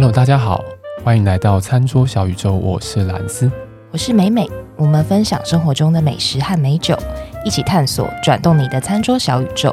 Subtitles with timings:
[0.00, 0.64] Hello，大家好，
[1.04, 3.52] 欢迎来到餐桌小宇宙，我是蓝斯，
[3.90, 6.96] 我是美美，我们分享生活中的美食和美酒，
[7.44, 9.70] 一起探索转动你的餐桌小宇宙。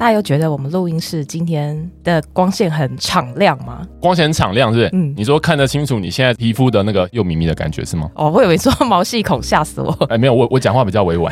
[0.00, 3.86] 大家有觉得我们录音室今天的光线很敞亮吗？
[4.00, 4.90] 光线很敞亮，是不是？
[4.94, 8.10] 嗯，你说看得清楚你现在皮肤的那个又迷迷的感觉是吗？
[8.14, 9.94] 哦，我以为说毛细孔，吓死我！
[10.08, 11.30] 哎，没有，我我讲话比较委婉。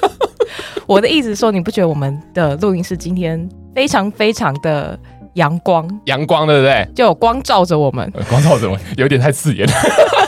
[0.86, 4.98] 我的意思是说，你不觉得我们的录音室今天非常非常的
[5.36, 5.88] 阳光？
[6.04, 6.86] 阳光，对不对？
[6.94, 9.72] 就有光照着我们，光照着我，有点太刺眼了。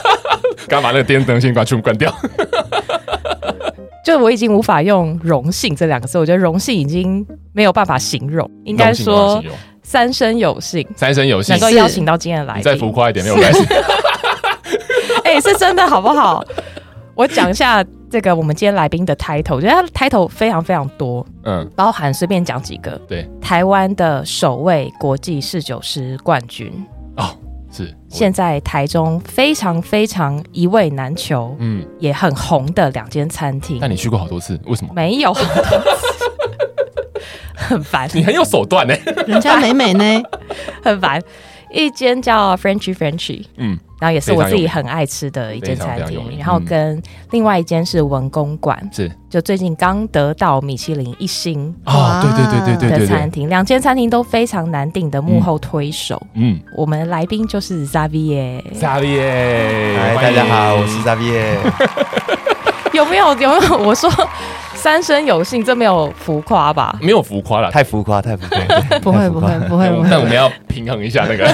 [0.67, 2.11] 刚把那个电灯先关，全部关掉。
[4.03, 9.43] 就我已经无法用荣幸这两个字，我觉得荣幸已经没有办法形容，应该说
[9.83, 11.55] 三生有幸，三生有幸。
[11.55, 12.55] 能够邀请到今天的来。
[12.55, 13.63] 宾，再浮夸一点没有关系。
[15.23, 16.43] 哎、欸，是真的好不好？
[17.13, 26.69] 我讲一下这个我们今天来宾的 title，我觉得他的 title 非常非常多，嗯，包含随便讲几个，对，台湾的首位国际侍酒师冠军。
[26.69, 27.00] 哦。
[27.71, 33.77] 是现在台中非常非常一位难求，嗯，也很红的两间餐厅。
[33.79, 34.91] 那你去过好多次，为什么？
[34.93, 35.33] 没有，
[37.55, 38.09] 很烦。
[38.13, 38.93] 你很有手段呢，
[39.27, 40.23] 人家美美呢，
[40.83, 41.21] 很烦。
[41.71, 43.77] 一间叫 Frenchy Frenchy，嗯。
[44.01, 46.99] 然后也是我自己很爱吃的一间餐厅，然后跟
[47.29, 56.19] 另外一间是文公馆，是就最近刚得到米其林一星啊，对对对对对的餐厅，两间餐厅都非常难定的幕后推手。
[56.33, 61.57] 嗯，我们来宾就是 Xavier，Xavier，嗨，大家好，我是 Xavier。
[62.93, 63.77] 有没有有没有？
[63.77, 64.09] 我说
[64.73, 66.97] 三生有幸，这没有浮夸吧？
[66.99, 68.57] 没有浮夸了，太浮夸，太浮夸，
[68.99, 69.87] 不会不会不会。
[70.09, 71.47] 但我们要平衡一下那个。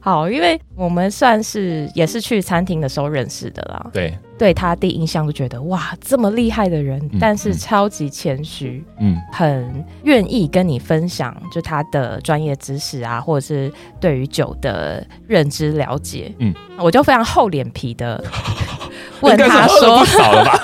[0.00, 3.86] 好，因为我们算是也是去餐厅的时候认识的啦。
[3.92, 16.34] 对，对他第一印象就觉得哇，这么厉害的人，嗯、但是超级谦虚，嗯，很愿意跟你分享就他的专业知识啊，或者是对于酒的认知了解。
[16.38, 18.24] 嗯，我就非常厚脸皮的
[19.20, 20.58] 问他说：“少了吧？”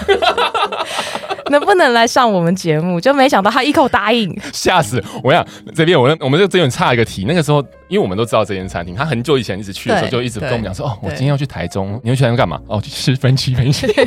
[1.50, 3.00] 能不能来上我们节目？
[3.00, 5.32] 就没想到他一口答应，吓死我！
[5.32, 7.24] 想这边我我们就这边差一个题。
[7.26, 12.60] 那个时候，因为我们都知道这间餐厅，他很久以前一直去的时候，就一直跟我们讲说：“哦，我今天要去台中，你要去台中干嘛？
[12.66, 13.86] 哦，去吃分期分期。
[13.94, 14.06] ”对，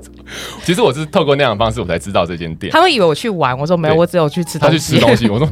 [0.64, 2.72] 其实我是透过那样的方式，我才知道这间店。
[2.72, 4.58] 他们以为我去玩，我说没有，我只有去吃。
[4.58, 5.48] 他去吃东西，我说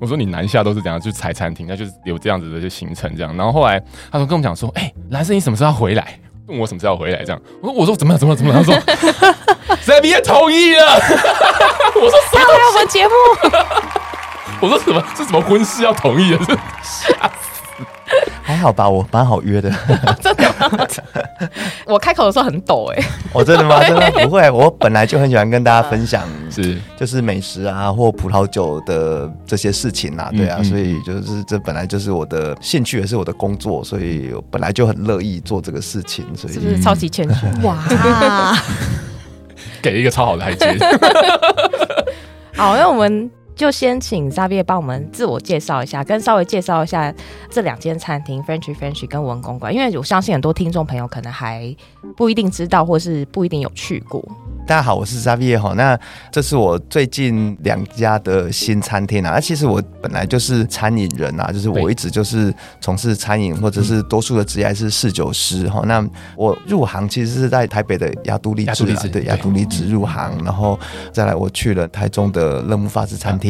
[0.00, 3.36] 我说你南下都是怎样，去踩餐厅，那就是有这样子的一些行程这样。
[3.36, 3.78] 然后后来
[4.10, 7.24] 他说跟我们讲说：“哎，蓝生，你什么时候要回来？”问我什么时候要回来？
[7.24, 8.62] 这样， 我说我说怎么了怎么了怎么了？
[8.62, 8.74] 他说
[9.84, 10.94] Xavier 同意了。
[11.96, 13.12] 我说他来我们节目。
[14.60, 15.02] 我说什么？
[15.16, 16.40] 这什么婚事要同意啊？
[16.82, 17.53] 吓死！
[18.46, 19.70] 还好吧，我蛮好约的。
[20.20, 20.86] 真的吗？
[21.86, 23.02] 我开口的时候很抖哎。
[23.32, 23.82] 我真的吗？
[23.82, 24.50] 真的不会。
[24.50, 36.26] 我本来就很喜欢跟大家分享，是就是美食啊，或葡萄酒的这些事情啊，对啊，所以就是这本来就是我的兴趣，也是我的工作，所以我本来就很乐意做这个事情。
[36.36, 37.46] 所以是不是超级谦虚？
[37.66, 37.78] 哇，
[39.80, 40.78] 给一个超好的台阶。
[42.54, 43.30] 好，那我们。
[43.56, 47.14] 就先请 Xavier 帮我们自我介绍一下，跟稍微介绍一下
[47.48, 51.74] 这两间餐厅 Frenchy Frenchy 跟文公馆，因为我相信很多听众朋友可能还
[52.16, 54.22] 不一定知道，或是不一定有去过。
[54.66, 55.74] 大家好，我是 Xavier 哈。
[55.76, 55.98] 那
[56.32, 59.32] 这是我最近两家的新餐厅啊。
[59.34, 65.82] 那其实我本来就是餐饮人啊，就是我一直就是从事餐饮，或者是多数的职业还是侍酒师哈。
[65.86, 66.04] 那
[66.34, 70.80] 我入行其实是在台北的亚都丽致，对亚都丽兹入行，然后
[71.12, 73.43] 再来我去了台中的乐木法式餐厅，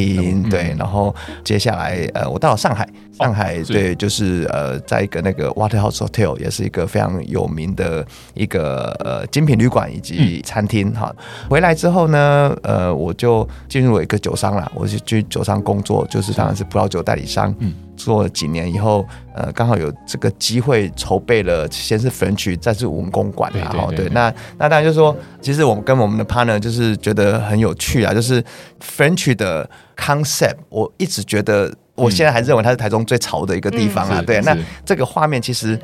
[0.51, 11.15] 对，然后接下来呃，我到了上海，上海对，就是呃，在一个那个 Waterhouse Hotel，也是一个非常有名的一个呃精品旅馆以及餐厅哈。
[11.49, 17.55] 回来之后呢，呃，我就进入了一个酒商了，我就去酒商工作，就是当然是葡萄酒代理商。
[17.61, 28.43] 嗯，做了几年以后，呃，刚好有这个机会筹备了，先是 Frenchy，再是文公馆，然后对，那那当然就是说，其实我们跟我们的 partner 就是觉得很有趣啊，就是
[28.81, 34.23] Frenchy 的 concept，我一直觉得，我现在还认为它是台中最潮的一个地方啊。
[34.27, 35.79] 对，那这个画面其实。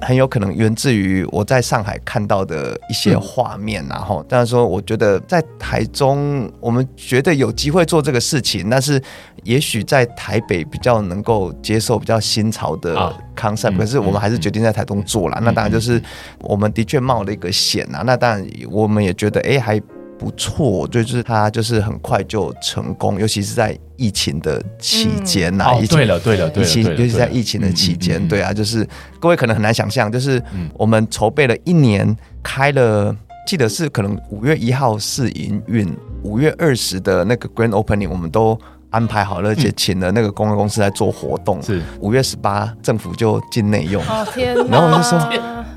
[0.00, 9.00] 很有可能源自于我在上海看到的一些画面，然后，当然说，我觉得在台中，我们觉得有机会做这个事情，但是
[9.44, 15.38] 也许在台北比较能够接受比较新潮的 concept，可是我们还是决定在台中做了。
[15.40, 16.02] 那当然就是
[16.40, 18.02] 我们的确冒了一个险啊。
[18.04, 19.80] 那当然我们也觉得，哎，还。
[20.18, 25.72] 不错，就是他就是很快就成功，尤其是在疫情的期间呐、啊。
[25.74, 28.86] 哦，对了，对了，对了，尤其在疫情的期间，对啊，就是
[29.20, 30.42] 各位可能很难想象，就是
[30.74, 33.14] 我们筹备了一年，开了
[33.46, 35.86] 记得是可能五月一号试营运，
[36.22, 38.58] 五月二十的那个 Grand Opening 我们都
[38.90, 41.62] 安排好了，而且请了那个公关公司来做活动。
[41.62, 44.02] 是五月十八政府就禁内用。
[44.04, 44.54] 哦天！
[44.68, 45.18] 然后我就说，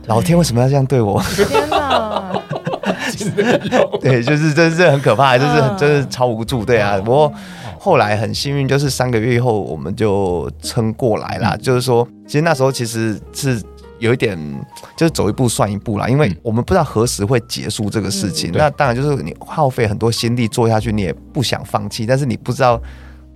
[0.05, 1.21] 老天为什么要这样对我？
[1.35, 2.31] 天哪！
[4.01, 6.63] 对，就是这是很可怕，就是真是超无助。
[6.65, 7.33] 对啊，不过
[7.79, 11.57] 后来很幸运，就是三个月以后我们就撑过来了。
[11.57, 13.61] 就是说，其实那时候其实是。
[13.99, 14.37] 有一点
[14.95, 18.51] 就是走一步算一步啦，因为我们不知道何时会结束这个事情。
[18.51, 22.79] 嗯、那当然就是你耗费很多心力做下去，你也不想放弃，但是你不知道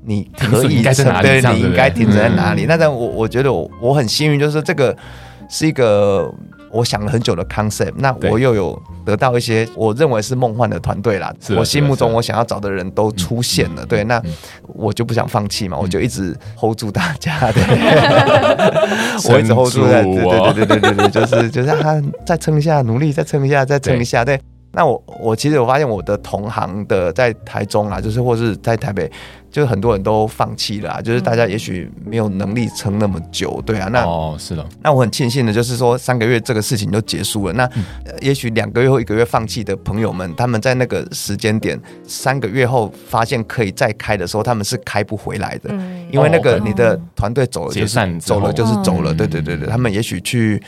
[0.06, 2.66] 你可以在哪里，对，你应该停止在哪里。
[2.68, 4.96] 那但我我觉得我我很幸运，就是这个
[5.50, 6.32] 是一个。
[6.72, 11.34] 我想了很久的 concept，那我又有得到一些我认为是梦幻的团队啦。
[11.58, 14.22] 我心目中我想要找的人都出现了，对，那
[14.68, 17.64] 我就不想放弃嘛，我就一直 hold 住大家， 对，
[19.32, 20.16] 我一直 hold 住在，对
[20.54, 24.40] 对对对对对，就是就是他再撑一下，努力再撑一下，再撑一下，对。
[24.72, 29.12] 那我我其实我发现我的同行的在台中啊，就是或是在台北。
[29.52, 33.90] 就是很多人都放弃了，啊，就是大家也许没有能力撑那么久，对啊。
[33.92, 34.66] 那哦，是的。
[34.82, 37.54] 那我很庆幸的，就是说三个月这个事情就结束了。
[37.56, 37.70] 那
[38.22, 41.78] 也许两个月或一个月放弃的朋友们，他们在那个时间点
[42.08, 45.70] 三个月后发现可以再开的时候，他们是开不回来的，
[46.10, 49.68] 因为那个你的团队走了就是走了就是走了，对对对对。
[49.68, 50.64] 他们也许去，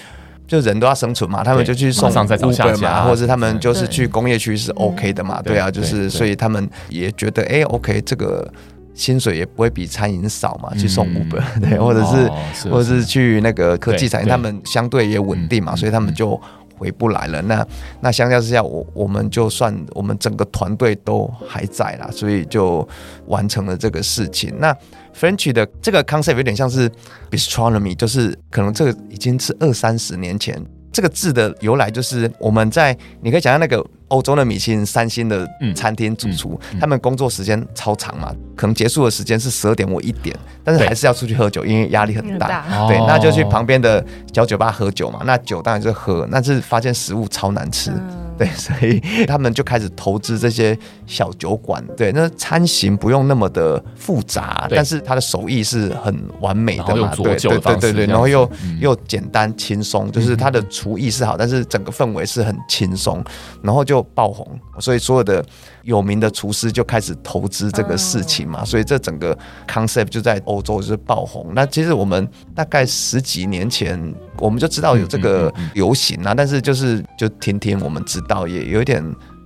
[0.53, 8.47] 就人都要生存嘛，他们就去送 Uber 嘛，或者是他们就是去工业区是 OK 的嘛，对啊，就是所以他们也觉得哎 OK 这个。
[8.95, 16.39] 薪水也不会比餐饮少嘛，去送 Uber，对，或者是或者是去那个科技产业，他们相对也稳定嘛，所以他们就
[16.77, 17.41] 回不来了。
[17.43, 17.65] 那
[18.01, 22.87] 那相较之下，我我们就算我们整个团队都还在啦，所以就
[23.27, 24.53] 完成了这个事情。
[24.59, 24.75] 那
[25.15, 26.89] French 的这个 concept 有点像是
[27.29, 30.63] Bistronomy，就是可能这个已经是二三十年前。
[30.93, 35.45] 这个字的由来就是我们在，你可以想象那个欧洲的米其林三星的
[35.75, 42.63] 餐厅主厨，他们工作时间超长嘛，可能结束的时间是十二点或一点，但是还是要出去喝酒，因为压力很大。
[42.87, 45.21] 对，那就去旁边的小酒吧喝酒嘛。
[45.25, 47.91] 那酒当然就是喝，但是发现食物超难吃。
[48.37, 51.83] 对，所以他们就开始投资这些小酒馆。
[51.95, 57.13] 对，那餐型不用那么的复杂，但是他的手艺是很完美的嘛。
[57.15, 58.49] 对对对对对，然后又
[58.79, 63.23] 又简单轻松，就是他的厨艺是好，但是整个氛围是很轻松，
[63.61, 64.47] 然后就爆红。
[64.79, 65.45] 所以所有的
[65.83, 68.65] 有名的厨师就开始投资这个事情嘛。
[68.65, 69.37] 所以这整个
[69.67, 71.51] concept 就在欧洲就是爆红。
[71.53, 78.47] 那其实我们大概十几年前我们就知道有这个流行啊，但是就是就听听我们知道。
[78.47, 79.03] 也有一点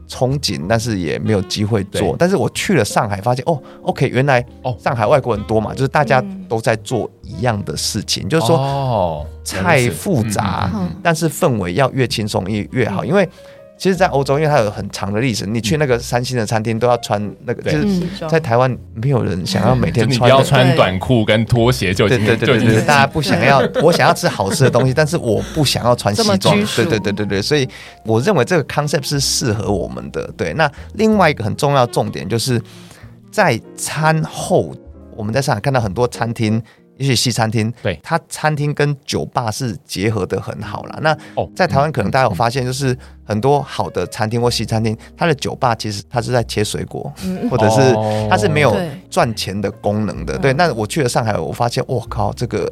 [0.07, 2.15] 憧憬，但是也没有机会做。
[2.17, 13.27] 但是我去了上海，发现哦，OK，原来哦，上海外国人多嘛，就是大家都在做一样的事情，嗯、就是说哦，太复杂，嗯、但是氛围要越轻松越越好，嗯、因为。
[13.77, 20.13] 其实，在欧洲，因为它有很长的历史，你去那个三星的餐厅都要穿那个，就是在台湾没有人想要每天穿。
[20.15, 23.61] 你不要穿短裤跟拖鞋就对对对对，大家不想要。
[23.83, 26.55] 我想要吃好吃的东西，但是我不想要穿西装。
[26.75, 27.69] 对对对对对，所以
[28.03, 30.27] 我认为这个 concept 是适合我们的。
[30.35, 32.59] 对，那另外一个很重要重点就是
[33.29, 34.75] 在餐后，
[35.15, 36.61] 我们在上海看到很多餐厅。
[36.97, 40.99] 也许西餐厅，对，它餐厅跟酒吧是结合的很好啦。
[41.01, 41.17] 那
[41.55, 47.13] 在台湾可能大家有发现，就是很多好的餐厅或西餐厅，它的酒吧其实它是在切水果，
[47.49, 47.93] 或者是
[48.29, 48.75] 它是没有
[49.09, 50.37] 赚钱的功能的。
[50.37, 52.69] 对，那我去了上海，我发现，我靠，这个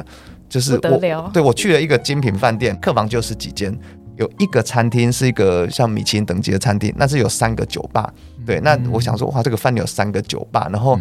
[0.49, 3.77] 就是我，对我去了一个精品饭店，客房就是几间。
[4.17, 8.13] 有一个餐厅是一个像米其林等级的餐厅，那是有三个酒吧。
[8.45, 10.99] 对，那我想说，哇，这个饭店有三个酒吧，然后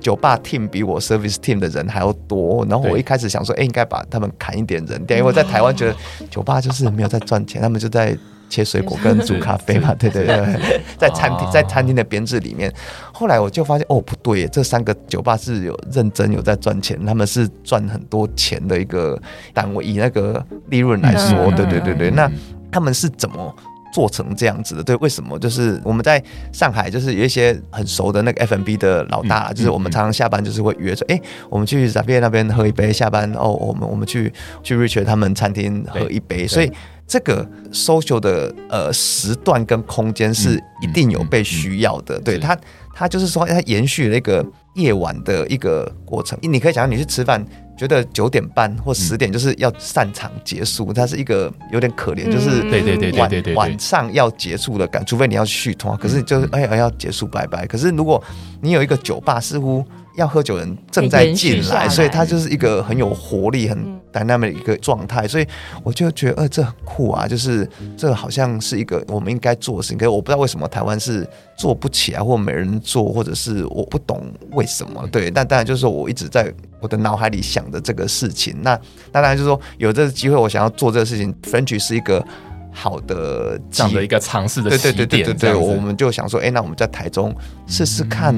[0.00, 2.66] 酒吧 team 比我 service team 的人还要多。
[2.66, 5.96] 然后我一开始想说，哎，应该把他们砍一点人掉，因为我在台湾觉得
[6.28, 8.16] 酒吧就是没有在赚钱，他们就在
[8.50, 9.94] 切水果跟煮咖啡嘛。
[9.94, 12.70] 对对对，在餐厅在餐厅的编制里面，
[13.14, 19.18] 后来我就发现，哦，不对，这三个酒吧是有认真有在赚钱，他们是赚很多钱的一个
[19.54, 22.30] 单位，以那个利润来说，对对对对，那。
[22.72, 23.52] 他们是怎么
[23.92, 24.84] 做成这样子的？
[24.84, 25.36] 对，为什么？
[25.40, 36.46] 就是我们在上海，就是有一些很熟的那个 F&B 的老大，嗯、就是我们常常下班就是会约说，哎、嗯欸，我们去 Xavier 那边喝一杯，下班哦，我们我们去去 Richard 他们餐厅喝一杯。
[36.46, 36.70] 所以
[37.10, 42.16] 这个 social 的呃时段跟空间是一定有被需要的。
[42.16, 42.56] 嗯嗯嗯、对他，
[42.94, 46.38] 他就是说，它延续了一个夜晚的一个过程。
[46.40, 47.44] 你可以想象，你去吃饭。
[47.76, 57.66] 觉得九点半或十点就是要散场结束，它是一个有点可怜，就是对对对对晚上要结束的感，除非你要续通，可是就是哎哎要结束拜拜。
[57.66, 58.22] 可是如果
[58.60, 59.82] 你有一个酒吧，似乎
[60.20, 63.76] 要喝酒的人正在进来，所以他就是一个很有活力、很
[64.12, 65.46] dynamic 的一个状态，所以
[65.82, 74.22] 我就觉得，呃，这很酷啊，就是这好像是一个我们应该做的事情，可是我不知道为什么台湾是做不起来，或没人做，或者是我不懂
[74.52, 75.08] 为什么。
[75.10, 78.54] 对，但当然就是说我一直在我的脑海里想的这个事情。
[78.62, 78.78] 那
[79.12, 82.24] 那当然就是说有这个机会，我想要做这个事情，Frenchy 是一个。
[82.72, 87.34] 好的，这样的一个尝试的起点，对对对对对，我们就想说，哎、欸，那我们在台中
[87.66, 88.32] 试试看，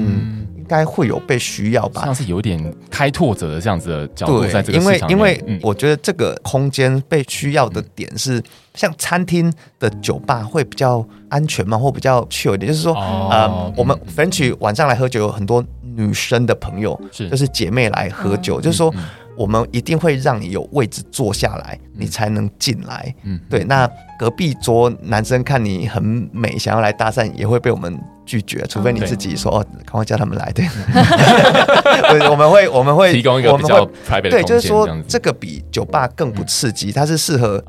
[0.63, 2.03] 应该会有被需要吧？
[2.05, 8.41] 像是有点开拓者的这样子的角度，在这个因为因为我觉得这个空间被需要的点是，
[8.73, 18.93] 像餐厅的酒吧会比较安全嘛，或比较 chill 一点，就是说，哦、呃，我们 Frenchy 晚上来喝酒，有很多女生的朋友，是就是姐妹来喝酒，就是说。
[19.35, 23.11] 我们一定会让你有位置坐下来，你才能进来。
[23.23, 23.63] 嗯，对。
[23.63, 23.89] 那
[24.19, 30.51] 隔壁桌男生看你很美，想要来搭讪，也会被我们拒绝，除非你自己说哦，赶快叫他们来。
[30.53, 30.65] 对，
[32.29, 37.63] 我们会我们会提供一个比较 private 对，就是说这个比酒吧更不刺激，它是适合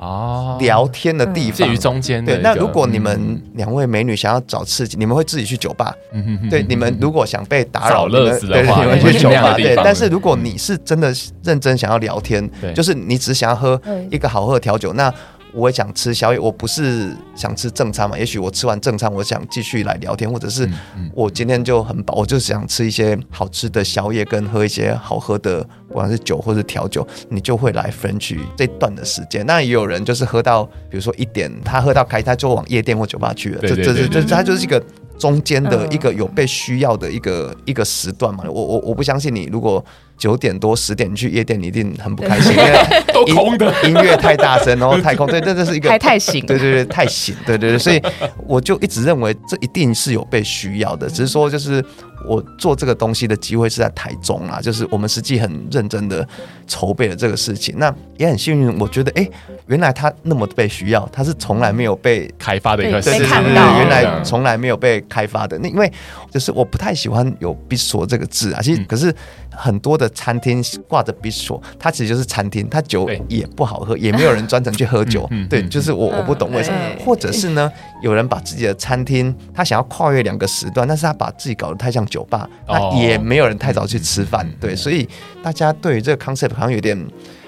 [0.61, 2.25] 聊天的地方，介于中间。
[2.25, 5.95] 对，那如果你们两位美女想要找刺激，你们会自己去酒吧。
[6.13, 9.55] 嗯嗯，对，你们如果想被打扰乐子的话，你们去酒吧。
[9.55, 13.81] 对，但是如果你是真的认真想要聊天，就是你只想要喝
[14.11, 15.13] 一个好喝的调酒，那。
[15.55, 18.19] 我也想吃宵夜，我不是想吃正餐嘛？
[18.19, 20.69] 也许我吃完正餐，我想继续来聊天，或者是
[21.15, 29.47] 我今天就很饱，我就想吃一些好吃的宵夜，跟喝一些好喝的，不管是酒或是调酒，你就会来 Frenchy 这段的时间。
[29.47, 34.83] 那也有人就是喝到，比如说一点，他喝到开，他就往夜店或酒吧去了，就这这这，他就是一个。
[35.17, 39.83] 中间的一个有被需要的一个、嗯、一个时段嘛，我我我不相信你，如果
[40.17, 42.73] 九点多十点去夜店，你一定很不开心，因为
[43.13, 48.01] 都空的，音乐太大声，然 后太空，对，这这是一个 太太醒，对对对，太醒，对对对，所以
[48.47, 51.85] 我就一直认为这一定是有被需要的，只是说就是。
[52.27, 56.27] 我做这个东西的机会是在台中啊，就是我们实际很认真的
[56.67, 59.29] 筹备了这个事情，那也很幸运，我觉得哎，
[59.67, 65.59] 原来他那么被需要，他是从来没有被开发的一个事情，对对对，原来从来没有被开发的。
[65.59, 65.93] 那因为
[66.31, 69.15] 就是我不太喜欢有 bistro 这个字啊，其实可是。
[69.57, 75.29] 很多的餐厅挂着 bistro，它其实就是餐厅，它酒也不好喝，也没有人专程去喝酒。
[75.49, 77.71] 对，就是我我不懂为什么，或者是呢，
[78.03, 84.47] 有人把自己的餐厅，他想要跨越两个时段，但是他把自己搞得太像酒吧，那也没有人太早去吃饭。
[84.61, 85.09] 对，所以
[85.43, 86.97] 大家对于这个 concept 好像有点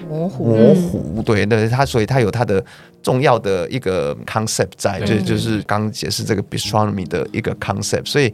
[0.09, 1.21] 模糊模糊。
[1.21, 2.63] 对对，他所以他有他的
[3.01, 8.33] 重要的一个 concept 在，就就是刚解释这个 bistronomy 的一个 concept，所以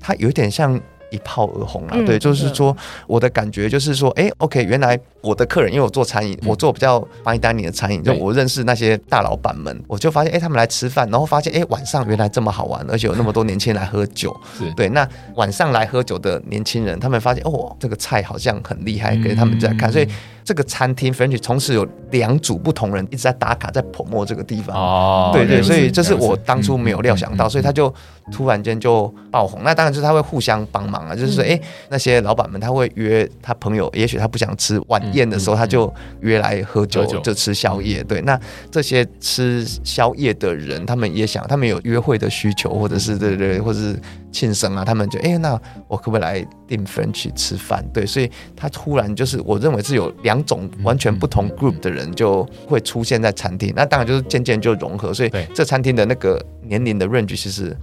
[0.00, 0.80] 它有点像。
[1.12, 2.76] 一炮而红了，对，就是说
[3.06, 14.34] 我的感觉就是说，哎，OK，原来我的客人，因为我做餐饮，我做比较 fine dining 的餐饮，就我认识那些大老板们，我就发现，哎，他们来吃饭，然后发现，哎，晚上原来这么好玩，而且有那么多年轻人来喝酒，
[14.74, 20.08] 对，那晚上来喝酒的年轻人，他们发现，哦，这个菜好像很厉害，给他们在看，所以。
[20.44, 24.76] 这个餐厅 Frenchy 同时有两组不同人一直在打卡，在 promote 这个地方。
[24.76, 27.92] 哦，对对，所以这是我当初没有料想到，所以他就
[28.30, 29.60] 突然间就爆红。
[29.62, 38.02] 那当然就是他会互相帮忙啊，就是说，哎，那些老板们他会约他朋友，也许他不想吃晚宴的时候，他就约来喝酒，就吃宵夜。
[38.04, 38.38] 对，那
[38.70, 43.98] 这些吃宵夜的人，他们也想，他们有约会的需求，或者是对对，或者是。
[44.32, 47.84] 庆生啊，他们就哎，那我可不可以来订 Frenchy 吃饭？
[47.92, 57.76] 对，所以他突然就是，我认为是有两种完全不同 group 的人就会出现在餐厅，那当然就是渐渐就融合，所以这餐厅的那个年龄的 range 其实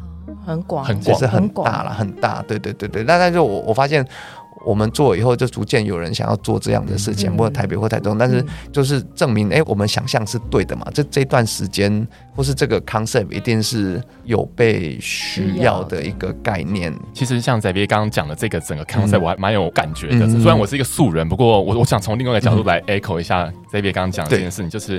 [0.46, 2.44] 很广，很其实很大了，很大。
[2.48, 4.06] 对对对对，那但是我我发现。
[4.66, 10.86] 我们做以后，就逐渐有人想要做这样的事情，不管台北或台中，但是就是证明，哎，我们想象是对的嘛。
[10.94, 16.94] 这这段时间，或是这个 concept，一定是有被需要的一个概念。
[17.14, 20.28] 其实像 Xavier 刚刚讲的这个整个 concept，我还蛮有感觉的。
[20.30, 24.96] 虽然我是一个素人，不过我我想从另外一个角度来 echo 一下 Xavier 刚刚讲的这件事情，就是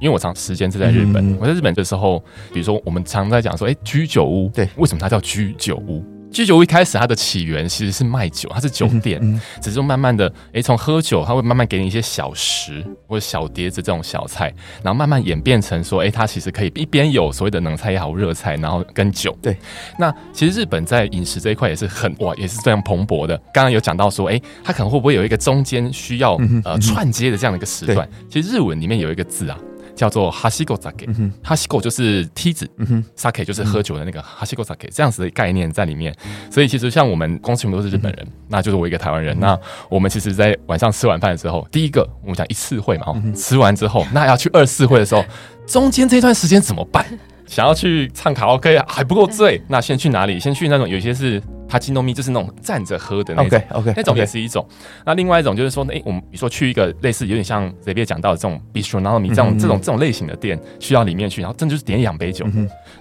[0.00, 2.18] 因为我长时间是在日本，我在日本的时候，
[2.52, 6.02] 比如说我们常在讲说，哎，居酒屋，对，为什么它叫居酒屋？
[6.36, 14.52] 居酒屋一开始它的起源其实是卖酒，它是酒店，嗯嗯、只是慢慢的，哎，从喝酒，它会慢慢给你一些小食或者小碟子这种小菜，
[14.82, 19.34] 然后慢慢演变成说，哎，它其实可以一边有所谓的冷菜也好，热菜，然后跟酒。
[19.40, 19.56] 对，
[19.98, 23.34] 那其实日本在饮食这一块也是很哇，也是非常蓬勃的。
[23.54, 28.06] 刚刚有讲到说，哎，它可能会不会有一个中间需要呃串接的这样的一个时段？
[28.06, 29.58] 对其实日文里面有一个字啊。
[29.96, 31.08] 叫做哈西狗 sake，
[31.42, 32.68] 哈西狗就是梯子
[33.16, 36.14] ，sake 就是喝酒的那个哈西狗 sake，这样子的概念在里面。
[36.50, 39.36] 所以其实像我们公司全部都是日本人，那就是我一个台湾人。
[39.40, 45.24] 那我们其实，在晚上吃晚饭的时候，第一个我们讲一次会嘛，吃完之后，那要去二次会的时候，
[45.66, 47.04] 中间这段时间怎么办？
[47.46, 50.38] 想要去唱卡拉 OK 还不够醉，那先去哪里？
[50.38, 53.58] 先去那种有些是哈基诺米就是那种站着喝的那种。
[53.58, 54.66] OK OK，那种也是一种。
[55.04, 62.44] 那另外一种就是说，哎，我们比如说去一个类似有点像 Xavier 讲到的这种 bistronomy 这种这种这种类型的店，去到里面去，然后真的就是点两杯酒，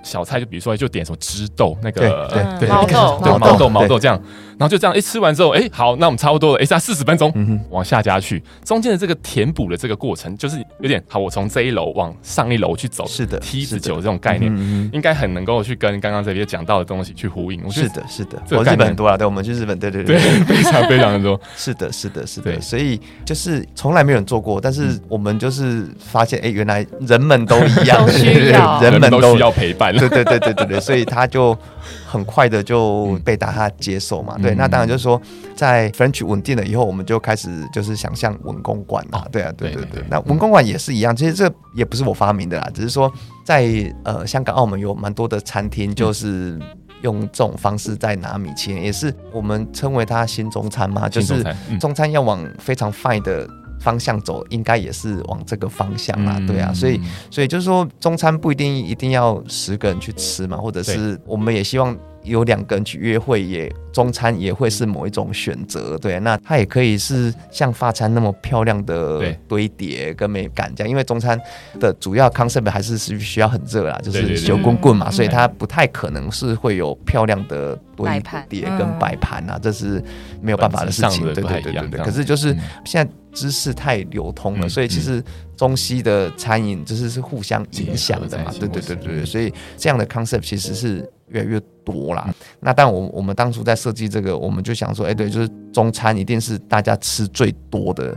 [0.03, 3.99] 小菜就比如说就点什么枝豆那个对对毛豆对毛豆毛豆。
[3.99, 4.21] 这样，
[4.57, 7.31] 然后就这样哎吃完之后，哎好，那我们差不多了，哎，再四十分钟
[7.69, 14.51] 往下家去，中间的这个填补的这个过程，就是有点好，我从这一楼往上一楼去走，是的，梯子酒这种概念，
[14.93, 17.69] 应该很能够去跟刚刚这边讲到的东西去呼应。
[17.71, 21.39] 是的，是的，我日本很多啊，对，我们去日本，对对对， 非常非常的多。
[21.55, 28.05] 是的，是的，是的，所以就是从来没有人做过，但是我们就是发现，哎，原来人们都一样，
[28.81, 31.57] 人们都需要陪伴，对对对对对对，所以他就
[32.05, 34.37] 很快的就被大家接受嘛。
[34.41, 35.21] 对，那当然就是说，
[35.55, 43.11] 在 French 稳定了以后，我们就开始就是想象文公馆啊，对啊，对对对，那文公馆也是一样，其实这也不是我发明的啦，只是说
[43.43, 46.59] 在呃香港、澳门有蛮多的餐厅就是。
[47.01, 51.45] 用这种方式在拿米其林，也是我们称为它新中餐嘛，就是
[51.79, 53.47] 中餐要往非常 fine 的
[53.79, 61.95] 方向走，应该也是往这个方向啦，对啊，所以所以就是说中餐不一定一定要十个人去吃嘛，或者是我们也希望。
[62.25, 66.19] 有两个人去约会，也中餐也会是某一种选择，对。
[66.21, 71.39] 那它也可以是像法餐那么漂亮的堆叠跟美感这样，因为中餐
[71.79, 80.03] 的主要 concept 还是是需要很热啦，就是油滚滚嘛，所以它不太可能是会有漂亮的堆叠跟摆盘啊，这是
[80.41, 81.99] 没有办法的事情，对对对对对。
[82.03, 85.23] 可是就是现在知识太流通了，所以其实
[85.55, 91.07] 中西的餐饮就是是互相影响的嘛，对对对对对，所以这样的 concept 其实是。
[91.29, 98.15] 越来越多啦，那但我我们当初在设计这个，我们就想说，哎，对，就是中餐一定是大家吃最多的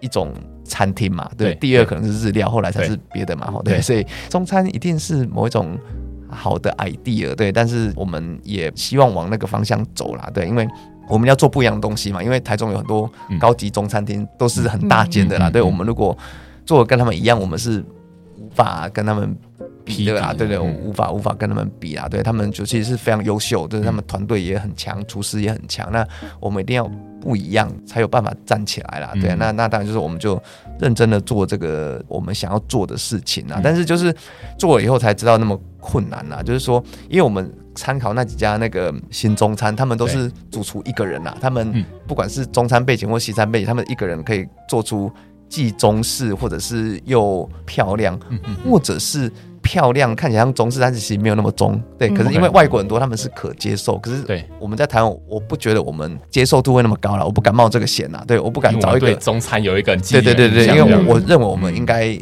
[0.00, 5.78] 一种餐厅嘛，对，第二可能是日料，后来才是别的嘛，对，所以中餐一定是某一种
[6.28, 10.66] 好的 idea，对，但是我们也希望往那个方向走啦，对，因为
[11.10, 16.16] 我们要做不一样的东西嘛，因为台中有很多高级中餐厅都是很大间的啦，对，我们如果
[16.64, 17.84] 做的跟他们一样，我们是
[18.38, 19.36] 无法跟他们。
[19.82, 25.90] 比的啦，对对，我无法无法跟他们比啦，对他们就其实是非常优秀，就是他们团队也很强，厨师也很强。
[25.90, 26.06] 那
[26.38, 26.88] 我们一定要
[27.20, 29.12] 不一样，才有办法站起来啦。
[29.20, 30.40] 对，那那当然就是我们就
[30.78, 33.60] 认真的做这个我们想要做的事情啦。
[33.64, 34.14] 但是就是
[34.56, 45.10] 做了以后才知道那么困难啦，就是说，因为我们参考那几家那个新中餐，他们都是主厨一个人啦，他们不管是中餐背景或西餐背景，他们一个人可以做出
[45.48, 48.18] 既中式或者是又漂亮，
[48.68, 49.32] 或者是。
[49.62, 51.78] 漂亮，看起来像中式，但是其实没有那么中。
[51.98, 58.24] 对，可是因为外国很多他们是可接受，可是对我们在台湾，我不觉得我们接受度会那么高了，我不敢冒这个险呐。
[58.26, 62.18] 对，我不敢找一个中餐有一个对对对对，因为我我认为我们应该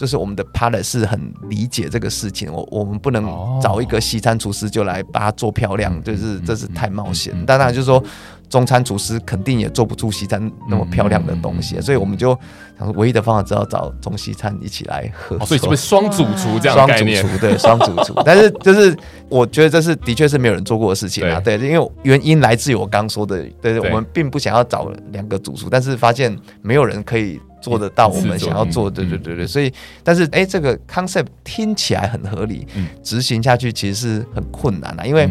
[0.00, 3.26] 就是我们的 palate 是很理解这个事情，我我们不能
[3.60, 7.34] 找一个西餐厨师就来把它做漂亮，就是这是太冒险。
[7.44, 8.02] 当然就是说。
[8.50, 12.36] 中餐厨师肯定也做不出西餐那么漂亮的东西，所以我们就
[12.76, 17.22] 想说，唯一的方法只要找中西餐一起来合作，所以是不是双主厨这样的概念？
[17.22, 18.12] 双主厨对，双主厨。
[18.26, 18.94] 但是就是
[19.28, 32.66] 我觉得这是的确是没有人做过的事情啊，对，因为原因来自于我刚说的，对，我们并不想要找两个主厨，但是发现没有人可以做得到我们想要做，对对对对，所以但是哎，这个 concept 听起来很合理，
[33.00, 35.30] 执行下去其实是很困难的，因为。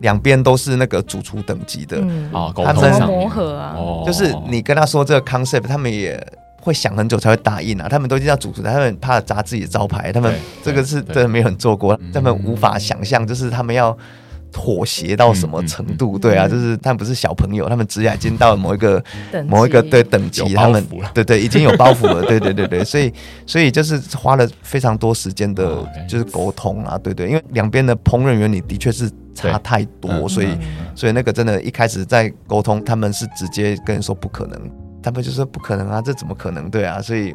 [0.00, 1.98] 两边都是那个主厨等级的
[2.32, 6.20] 啊，他们磨合啊，就是你跟他说这个 concept，他们也
[6.60, 7.88] 会想很久才会答应啊。
[7.88, 13.96] 他们都是要主厨，他们怕砸自己的招牌，他们这个是真的没有人做过，他们无法想象，就是他们要
[14.54, 16.18] 妥协到什么程度。
[16.18, 19.04] 对啊，就是他们不是小朋友，他们职业已经到了某一个
[19.46, 23.12] 某一个对等级，他们对对已经有包袱了， 对对对对，所以
[23.46, 29.10] 所以就是花了非常多时间的，就是沟通啊，对对，因为两边的烹饪原理的确是。
[29.36, 30.56] 差太多，所以
[30.94, 34.70] 所以那个真的，一开始在沟通，他们是直接跟你说不可能，
[35.02, 36.70] 他们就说不可能啊，这怎么可能？
[36.70, 37.34] 对啊，所以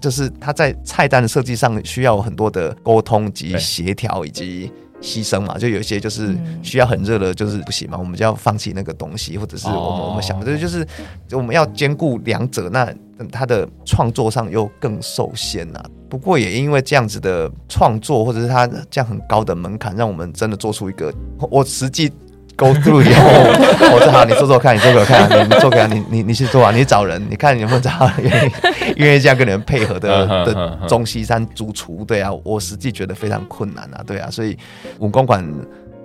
[0.00, 4.72] 就是他在菜单的设计上需要很多的沟通及协调以及
[5.06, 10.84] 牺牲嘛，就有一些就是需要很热的，就是不行嘛，我们就要放弃那个东西，或者是我们我们想的就是
[11.30, 12.92] 我们要兼顾两者，那
[13.30, 15.84] 他的创作上又更受限啊。
[16.08, 21.12] 不过也因为这样子的创作，或者是他这样很高的门槛，让我们真的做出一个
[21.50, 22.12] 我实际
[22.56, 28.52] go through 以后，我说好，你做做看，你做做看，你你做给他，你你你去做啊，你找人，你看你有没有找愿意
[28.96, 32.04] 愿意这样跟你们配合的的中西山主厨？
[32.04, 34.56] 对啊，我实际觉得非常困难啊，对啊，所以
[34.98, 35.44] 文公馆。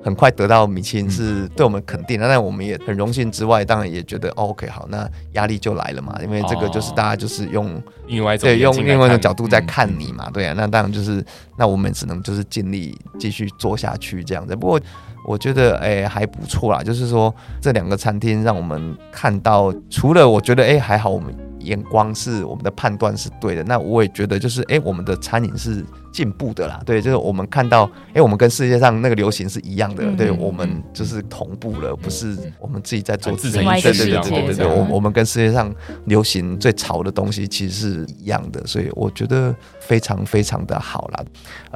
[0.04, 11.24] 很快得到米其林是对我们肯定的，那我们也很荣幸之外，当然也觉得、哦、OK 好，那压力就来了嘛，因为这个就是大家就是用另外对用另外一个角度在看你嘛，对啊，那当然就是
[11.56, 14.56] 那我们只能就是尽力继续做下去这样子。
[14.56, 14.82] 不过
[15.26, 35.74] 我觉得哎、还不错啦，就是说这两个餐厅让我们看到，除了我觉得哎、还好，我们眼光是我们的判断是对的，那我也觉得就是哎、欸、我们的餐饮是进步的啦，对，就是我们看到哎、欸、我们跟世界上那个流行是一样的，嗯、对我们就是同步了，不是我们自己在做自己，对对对对对对，我我们跟世界上
[36.06, 41.24] 流行最潮的东西其实是一样的，所以我觉得非常非常的好啦。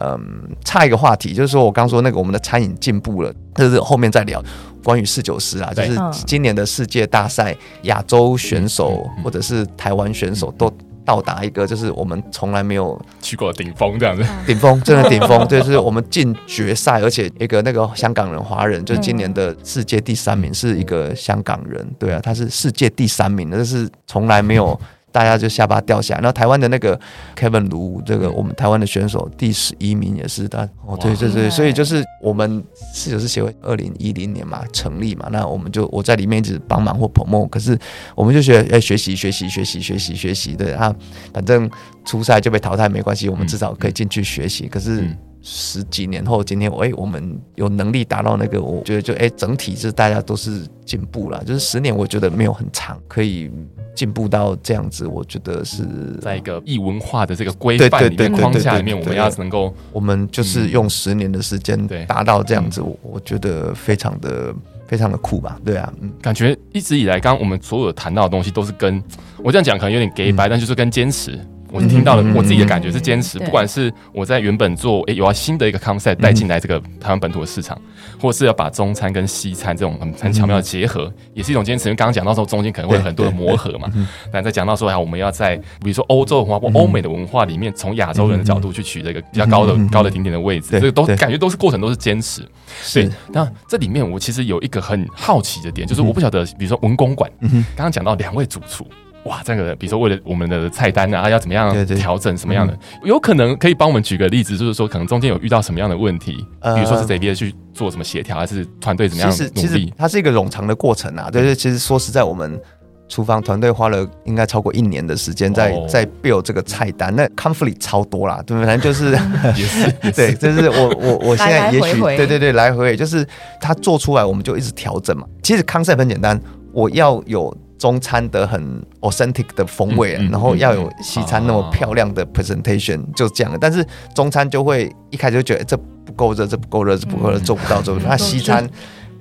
[0.02, 0.20] 嗯，
[0.64, 3.34] 差一个话题就是说我刚说那个我们的餐饮进步了。
[3.58, 4.44] 这是后面再聊
[4.86, 10.72] 关于四九师啊，就是今年的世界大赛，亚洲选手或者是台湾选手都
[11.04, 24.80] 到达一个就是我们从来没有去过顶峰这样子，顶峰真的顶峰， 就是我们进决赛，而且一个那个香港人华人，就是今年的世界第三名是一个香港人，对啊，他是世界第三名，这是从来没有。
[25.16, 26.20] 大家就下巴掉下来。
[26.20, 27.00] 然后台湾的那个
[27.38, 30.68] Kevin 卢，这个我们台湾的选手第十一名也是他。
[30.86, 32.62] 哦，对对对，所以就是我们
[32.94, 37.80] 侍酒师协会二零一零年嘛成立嘛，那我们就我在里面一直帮忙或 promote，可是
[38.14, 40.94] 我们就觉得哎，学习学习学习学习学习，对啊，
[41.34, 41.70] 反正
[42.04, 44.68] 初赛就被淘汰没关系，我们至少可以进去学习。
[44.68, 45.08] 可是
[45.48, 51.42] 十几年后，今天我哎，我们有能力达到那个，我觉得就哎，整体是大家都是进步了。
[51.44, 53.52] 就是十年，我觉得没有很长，可以。
[53.96, 55.86] 进步到这样子，我觉得是
[56.22, 64.54] 在一个异文化的这个规范里面框架里面，我们要能够，我们就是用十年的时间达到这样子，我我觉得非常的
[64.86, 65.58] 非常的酷吧？
[65.64, 69.02] 对啊，嗯，感觉一直以来，刚刚我们所有谈到的东西都是跟
[69.38, 71.40] 我这样讲可能有点假掰，但就是跟坚持。
[71.76, 77.78] 我听到了，我自己的感觉是坚持，不管是我在原本做，诶，有要新的一个 concept 带进来这个台湾本土的市场，
[78.18, 81.90] 或是要把中餐跟西餐这种很很巧妙的结合，也是一种坚持。
[81.90, 83.92] 因为刚刚讲到说中间可能会有很多的磨合嘛，
[84.32, 92.42] 但在讲到说啊，我们要在比如说欧洲文化或欧美的文化里面，从亚洲人的角度去取得一个比较高的高的顶点的位置，这个都感觉都是过程都是坚持。
[92.82, 97.30] 是，那这里面我其实有一个很好奇的点，就是我不晓得，比如说文公馆，
[97.76, 98.88] 刚刚讲到两位主厨。
[99.26, 102.78] 哇，这个比如说为了我们的菜单啊，要怎么样调整什么样的？
[103.04, 109.50] 有可能可以帮我们举个例子，就是说可能中间有遇到什么样的问题，比如说是这边去做什么协调，还是团队怎么样努力？
[109.56, 111.28] 其实其实它是一个冗长的过程啊。
[111.32, 112.62] 对对，其实说实在，我们
[113.10, 118.68] 厨房团队花了应该超过一年的时间在在 build 这个菜单，那 conflict 超多啦，对不对？
[118.68, 119.12] 反正就是
[119.60, 123.28] 也是 对，就是我我我现在也许对对对来回就是
[123.60, 125.26] 它做出来，我们就一直调整嘛。
[125.42, 126.40] 其实 concept 很简单，
[126.72, 127.52] 我要有。
[127.78, 133.58] 中餐的很 authentic 的风味，然后要有西餐那么漂亮的 presentation，就这样。
[133.60, 133.86] 但是
[134.16, 138.08] 中餐就会一开始就觉得这不够热，这不够热，这不够热，做不到，做不到。
[138.12, 138.68] 那西餐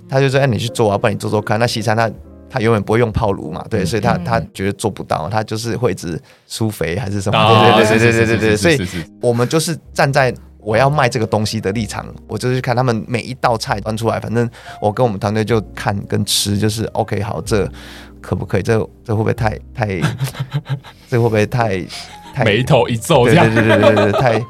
[0.08, 2.08] 他就说：“哎，你去做啊，不然你做做看。”那西餐他
[2.48, 7.74] 他永远不会用泡炉嘛，对，所以他他觉得做不到，他就是会一直输肥还是什么？
[7.76, 8.56] 对对对对对对对。
[8.56, 14.48] 所以我们就是站在我要卖这个东西的立场，我就是看他们每一道菜端出来，反正
[14.80, 17.68] 我跟我们团队就看跟吃，就是 OK 好这。
[18.24, 18.62] 可不可以？
[18.62, 18.72] 这
[19.04, 20.00] 这会不会太太？
[21.08, 21.84] 这会不会太
[22.34, 23.26] 太眉头一皱？
[23.26, 24.42] 对对对对对对，太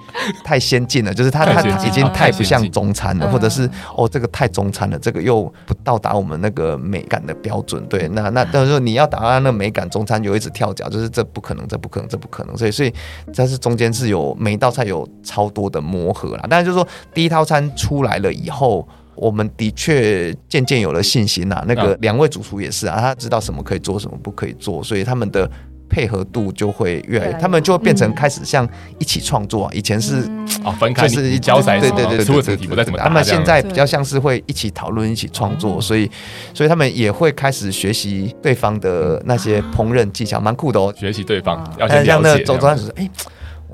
[0.45, 7.85] 太先进了，就是它它已经太不像中餐了，或者是哦这个太中餐了，这个又不到达我们那个美感的标准。
[7.87, 12.57] 对，那那但是说你要达到那个美感，中餐就一直跳脚，就是这不可能，这不可能，这不可能。
[12.57, 12.95] 所以所以
[13.35, 16.47] 但是中间是有每一道菜有超多的磨合啦。
[16.49, 18.89] 但是就是说第一套餐出来了以后。
[19.17, 25.49] 我们的确渐渐有了信心呐、啊，那个两位主厨也是啊，他知道什么可以做，什么不可以做，所以他们的
[25.89, 29.71] 配合度就会越来越，他们就会变成开始像一起创作、啊。
[29.73, 30.29] 以前是
[30.65, 33.05] 啊分开，就是交赛，对对对对，出了题不再怎么打。
[33.05, 36.11] 他们现在比较像是会一起讨论、一起创作，所以
[36.53, 40.93] 所以他们也会开始学习对方的那些烹饪技巧，蛮酷的哦。
[40.97, 43.09] 学习对方，要那周周哎。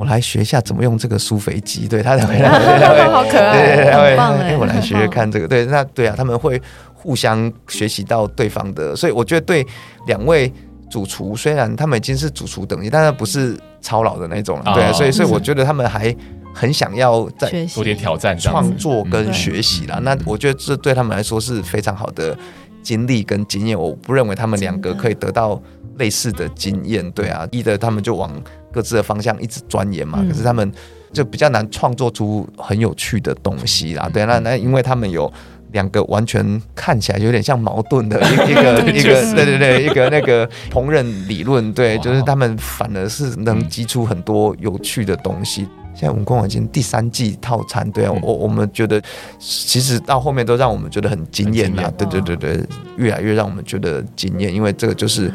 [0.01, 2.39] 我来学一下怎么用这个舒肥机，对他，他会，
[3.13, 6.59] 好可爱，对，对对，哎，我来学学看这个，对，那对啊，他们会
[6.95, 9.67] 互相学习到对方的，所以我觉得对
[10.07, 10.51] 两位
[10.91, 16.17] 主厨，虽然他们已经是主厨等级，但是不是超老的那种了，对啊，所以所以我觉得他们还
[16.55, 20.01] 很想要再多点挑战、创作跟学习啦。
[20.03, 22.35] 那我觉得这对他们来说是非常好的
[22.83, 23.79] 经历跟经验。
[23.79, 25.61] 我不认为他们两个可以得到
[26.01, 28.33] 类似的经验，对啊，一的他们就往。
[28.73, 30.73] 各自的方向一直钻研嘛，可是他们
[31.13, 34.09] 就比较难创作出很有趣的东西啦。
[34.13, 35.29] 对，那那因为他们有
[35.73, 45.67] 两个完全看起来有点像矛盾的一 一个一个对对对一个那个烹饪理论，对，就是他们反而是能激出很多有趣的东西。
[45.93, 49.03] 现在文公馆已经第三季套餐，对啊，我我们觉得
[49.41, 52.65] 其实到后面都让我们觉得很惊艳啊，对对对对，
[52.97, 55.29] 越来越让我们觉得惊艳，因为这个就是。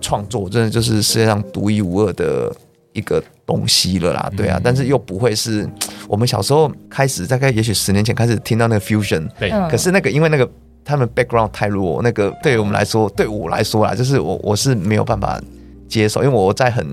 [0.00, 2.54] 创作真的就是世界上独一无二的
[2.92, 5.68] 一个东西了啦，对啊，但是又不会是，
[6.08, 10.48] 我们小时候开始，大概也许十年前开始听到那个 fusion，对，可是那个因为那个
[10.84, 15.40] 他们 background 太弱，那个对于我们来说，对我来说啦，就是我我是没有办法
[15.88, 16.84] 接受，因为我在很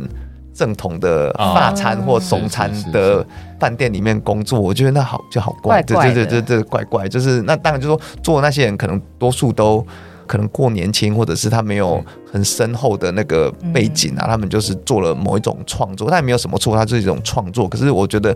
[0.54, 3.26] 正统的法餐或中餐的
[3.60, 9.86] 饭店里面工作，我觉得那好就好怪，对对对对对，怪怪，就是那当然就是说做那些人可能多数都。
[10.28, 17.68] 可能过年轻，或者是他没有很深厚的那个背景啊，他们就是做了某一种创作，他也没有什么错，他是一种创作。
[17.68, 18.36] 可是我觉得，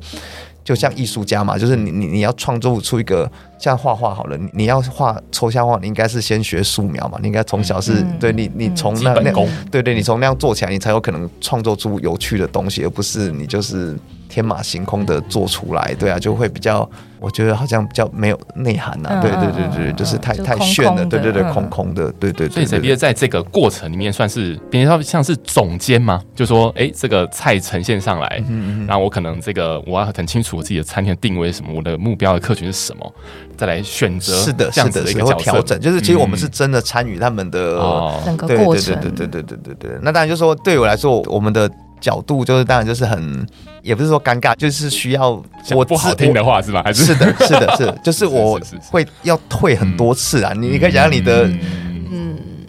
[0.64, 9.32] 就像艺术家嘛，就是你你你要创作出一个像画画好了，你你要画抽象画，你应该是先学素描嘛，你应该从小是对你你从那那
[9.72, 13.98] 对对，你从那样做起来，你才有可能创作出有趣的东西，而不是你就是。
[14.30, 16.88] 天马行空的做出来，对啊，就会比较，
[17.20, 22.48] 我觉得好像比较没有内涵呐、啊，对对对对，就是太太炫了，对对对，空空的，对对。
[22.48, 26.22] 所以 Xavier 在这个过程里面算是，比如说像是总监吗？
[26.36, 28.44] 就说，哎，这个菜呈现上来，
[28.88, 33.14] 然后我可能这个我要很清楚我自己的餐厅的定位是什么，我的目标的客群是什么，
[33.58, 37.82] 再来选择是的，这样子的一个调整，就是其实我们是真的参与他们的
[38.24, 40.00] 整个过程，对对对对对对对。
[40.04, 41.70] 那当然就是说，对我来说，我们的。
[42.00, 43.46] 角度就是当然就是很，
[43.82, 45.30] 也不是说尴尬，就是需要
[45.76, 46.82] 我不好听的话是吧？
[46.84, 48.60] 还是是的，是的，是的， 就是我
[48.90, 50.54] 会要退很多次啊。
[50.56, 51.50] 你你可以讲讲你的。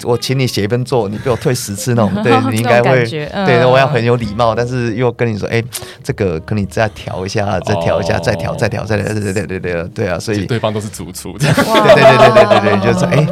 [0.05, 5.63] 我请你写一份作，你被我退十次那种， 对你应该会，对，我要很有礼貌，但是又跟你说，哎，
[6.03, 13.27] 这个跟你再调一下，再调一下，再调，再调，再调，对对对对对对啊，所以对方都是主厨，对对对对对对对，就是哎，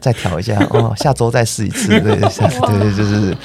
[0.00, 3.36] 再调一下 哦，下周再试一次，对，下次对对就是，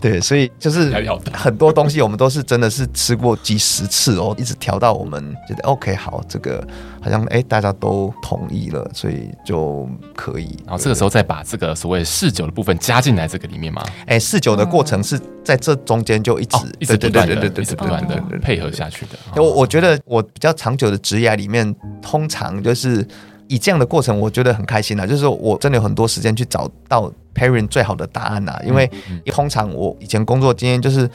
[0.00, 0.92] 对，所以就是
[1.32, 6.62] 很多东西我们都是真的是吃过几十次哦，一直调到我们觉得 OK 好，这个
[7.02, 12.02] 好像哎大家都同意了，所以就可以，然后这个时候再把这个所谓。
[12.12, 13.82] 试酒的部分加进来这个里面吗？
[14.06, 19.18] 哎，试酒的过程是在这中间就一直一直不断的、一直不断的配合下去的。
[19.34, 23.04] 我我觉得我比较长久的职业里面，通常就是
[23.48, 25.06] 以这样的过程，我觉得很开心啊。
[25.06, 28.60] 就是我真的有很多时间去找到 pairing 最好的答案啊。
[28.64, 28.88] 因为
[29.26, 31.08] 通常我以前工作经验就是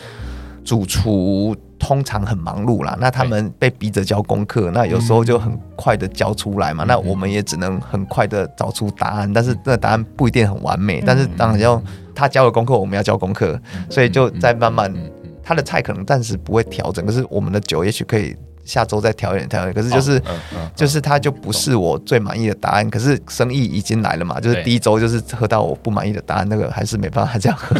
[0.65, 1.55] 主厨。
[1.79, 11.81] 通常很忙碌啦，那他们被逼着交功课，那有时候就很快的交出来嘛，那我们也只能很快的找出答案，但是那个答案不一定很完美，但是当然要
[12.13, 13.59] 他交了功课，我们要交功课，
[13.89, 14.93] 所以就在慢慢，
[15.43, 18.35] 他的菜可能暂时不会调整，可是我们的酒也许可以。
[18.67, 19.73] 下周再调一点，调一点。
[19.73, 20.21] 可是就是，
[20.75, 22.87] 就是它就不是我最满意的答案。
[22.89, 27.73] 可是生意已经来了嘛，就是第一周就是喝到我不满意的答案，那个还是没办法这样喝。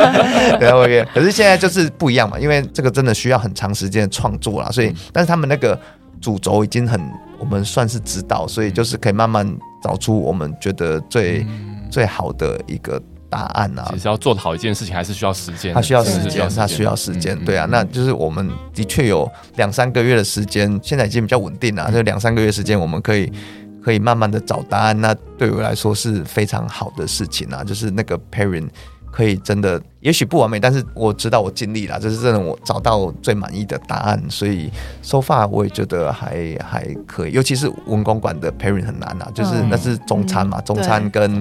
[0.58, 1.06] 对，OK。
[1.14, 5.78] 可是现在就是不一样嘛，因为这个真的需要很长时间的创作啦，所以，但是他们那个
[6.20, 7.00] 主轴已经很，
[7.38, 9.46] 我们算是知道，所以就是可以慢慢
[9.82, 11.46] 找出我们觉得最
[11.90, 13.00] 最好的一个。
[13.32, 15.72] 答案啊，其实要做好一件事情，还是需要时间。
[15.72, 17.34] 它需要时间，它需要时间。
[17.46, 21.90] 对啊，那就是我们的确有两三个月的时间，现在已经比较稳定了。
[21.90, 23.32] 就两三个月时间，我们可以
[23.82, 25.00] 可以慢慢的找答案。
[25.00, 28.68] 那对我来说是非常好的事情啊，就是那个 parent
[29.10, 29.80] 可以真的。
[30.02, 34.68] 也许不完美，但是我知道我尽力了，就是真的我找到最满意的答案，所以
[35.00, 37.32] so far 我也觉得还还可以。
[37.32, 41.40] 尤其是文公馆的 pairing 很难啊，就是那是中餐嘛，中餐跟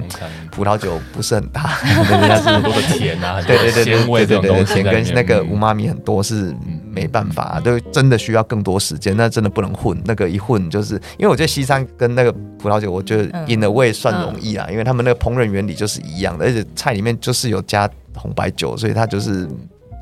[0.51, 6.55] 葡萄酒不是很搭，那是很多的甜啊， 对对对对，鲜味这种东西，甜跟那个五妈咪很多是
[6.91, 17.89] 没办法，就真的需要更多时间，那真的不能混，那个一混就是因为我觉得西餐跟那个葡萄酒，我觉得 in a way 算容易啊，因为他们那个烹饪原理就是一样的，而且菜里面就是有加。
[18.15, 19.47] 红白酒，所以它就是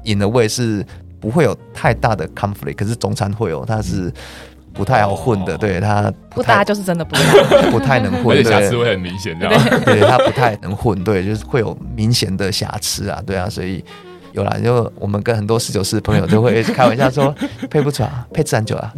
[0.04, 0.86] 饮的味是
[1.19, 4.12] 不会有太大的 conflict，可是中餐会有，它是
[4.74, 7.15] 不太好混的，对他不搭就是真的不
[7.72, 9.63] 不太能混，而且瑕疵会很明显，这样。
[9.84, 10.00] 对。
[10.02, 13.84] 他不太能混，对，就是会有明显的瑕疵啊，对啊，所以
[14.32, 17.36] 有啦，就我们跟很多侍酒师朋友都会开玩笑说
[17.69, 18.93] 配不出啊，配自然酒啊，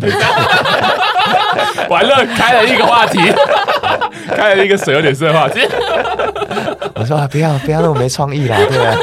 [1.89, 3.19] 完了开了一个话题，
[4.35, 5.59] 开了一个水有点深的话题。
[6.95, 8.97] 我说啊，不要不要那么没创意啦，对啊。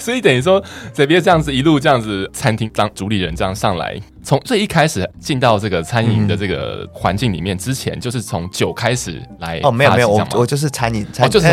[0.00, 0.60] 所以等于说
[0.94, 9.60] ，Xavier 这样子一路这样子，餐厅当主理人这样上来，从最一开始进到这个餐饮的这个环境里面之前，就是从酒开始来。
[9.62, 11.48] 哦，没有没有，我我就是餐饮，餐就是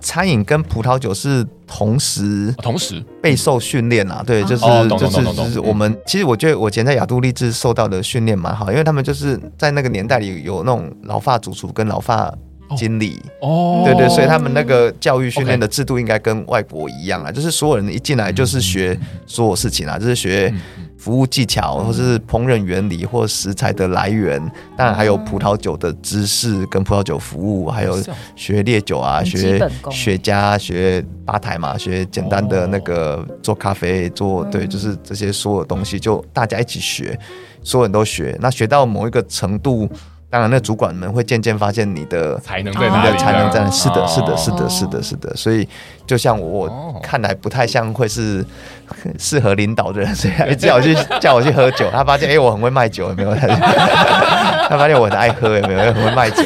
[0.00, 4.22] 餐饮跟葡萄酒是同时同时备受训练啊。
[4.26, 12.34] 对，就是就是就是我们其实我觉得我以前在亚都丽志受到的训练蛮好，因为他们就是在那个年代里有那种老发主厨跟老法。
[12.76, 13.20] 经理。
[13.40, 20.52] 哦，对对，所以他们那个教育训练的制度应该跟外国一样啊，就是所有人一进来就是学所有事情啊，就是学。
[20.98, 24.36] 服务技巧，或是烹饪原理，或食材的来源，
[24.76, 27.96] 当然还有葡萄酒的知识跟葡萄酒服务，还有
[28.34, 29.60] 学烈酒啊，学
[29.92, 37.16] 雪茄，学吧台嘛，学简单的那个做咖啡，做对，就是这些所有东西，就大家一起学，
[37.62, 39.88] 所有人都学，那学到某一个程度。
[40.30, 43.58] 当然，那主管们会渐渐发现你的才能在哪里，你的才能在。
[43.70, 45.34] 是的，是的，是的，是的，是的。
[45.34, 45.66] 所以，
[46.06, 48.44] 就像我看来不太像会是
[49.18, 51.88] 适合领导的人，所以叫我去 叫我去喝酒。
[51.90, 53.34] 他发现，哎，我很会卖酒，有没有？
[54.68, 55.80] 他发现我很爱喝，有没有？
[55.92, 56.42] 很会卖酒，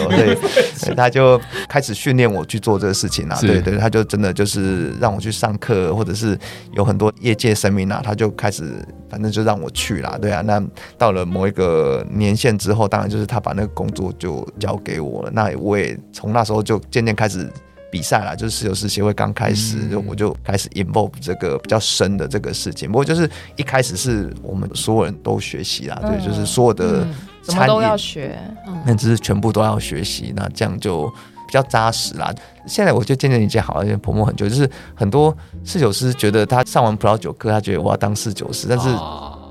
[0.77, 3.37] 所以他就开始训练我去做这个事情啊。
[3.41, 6.39] 对对，他就真的就是让我去上课，或者是
[6.75, 8.65] 有很多业界声明啊，他就开始，
[9.11, 10.17] 反正就让我去啦。
[10.21, 10.63] 对啊，那
[10.97, 13.72] 到了某一个年限之后，当然就是他把那个。
[13.75, 17.51] 工作就交给我了，那我也从那时候就渐渐开始
[17.91, 22.91] 比赛了，就是侍酒师协会刚开始，就我就开始 involve 这个比较深的这个事情。
[22.91, 27.07] 不过就是一开始是我们所有人都学习啦，对，就是所有的
[27.43, 28.39] 什么都要学，
[28.87, 31.07] 那只是全部都要学习，那这样就
[31.47, 32.33] 比较扎实啦。
[32.67, 38.89] 现在我就渐渐已经好了，因为婆婆很久，就是很多侍酒师觉得他上完葡萄酒课，他觉得我要当侍酒师，但是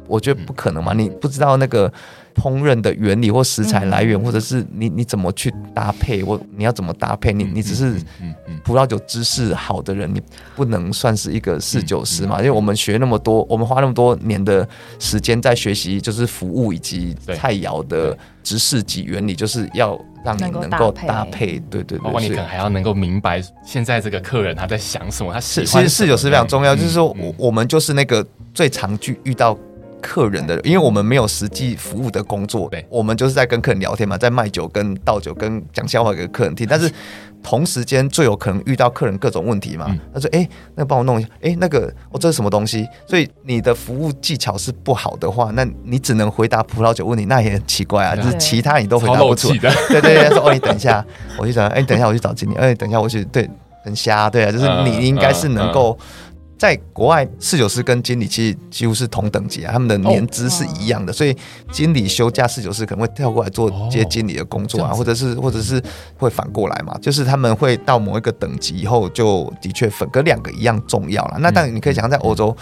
[0.08, 1.94] 我觉得不可能嘛，你不知道那个。
[2.36, 7.96] 烹饪的原理或食材来源，或者是你你怎么去搭配，或你要怎么搭配，你你只是
[8.64, 10.22] 葡萄酒知识好的人，你
[10.56, 12.38] 不能算是一个侍酒师嘛？
[12.40, 14.68] 因为我们学那么多，我们花那么多年的
[15.00, 21.60] 时间在学习，就是服务以及菜肴的知识及原理，就是要让你能够搭配。
[21.70, 29.58] 对对对，包括你可能还要能够明白现在这个客人他在想什么，他是其实侍酒师非常重要，就是说我我们就是那个最常去遇到。
[30.02, 36.68] 客人的，因为我们没有实际服务的工作，对，我们就是在跟客人聊天嘛，在卖酒、跟倒酒、跟讲笑话给客人听。
[36.70, 36.92] 但是
[37.44, 39.86] 同时间最有可能遇到客人各种问题嘛。
[39.90, 41.30] 嗯、他说：“哎、欸，那帮我弄一下。
[41.36, 48.16] 哎、欸，那个，我、哦、这是什么东西？”所以你的服务技巧是不好的话，那你只能回答葡萄酒问题，那也很奇怪啊。
[48.16, 49.50] 就是其他你都回答不出。
[49.54, 51.04] 对对对，他说：“哦，你等一下，
[51.38, 51.64] 我去找。
[51.64, 52.56] 哎、欸，等一下我去找经理。
[52.56, 53.24] 哎、欸，等一下我去。
[53.26, 53.50] 对，
[53.84, 54.30] 很瞎。
[54.30, 55.98] 对啊，就是你应该是能够。”
[56.62, 61.36] 在国外，侍酒师跟经理其实几乎是同等级啊，他们的年资是一样的，所以
[61.72, 65.82] 经理休假，侍酒师可能会跳过来做接经理的工作啊，或者是或者是
[66.20, 71.40] 会反过来嘛，就是他们会到某一个等级以后，就的确分，跟两个一样重要了。
[71.40, 72.56] 那当然你可以想象，在欧洲，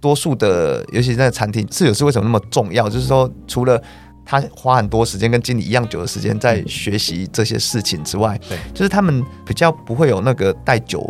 [0.00, 2.90] 多数的，尤其是在餐厅，侍酒师为什么那么重要？
[2.90, 3.80] 就是说，除了
[4.26, 11.08] 他花很多时间跟经理一样久的时间在学习这些事情之外，对，就是他们比较不会有那个带酒。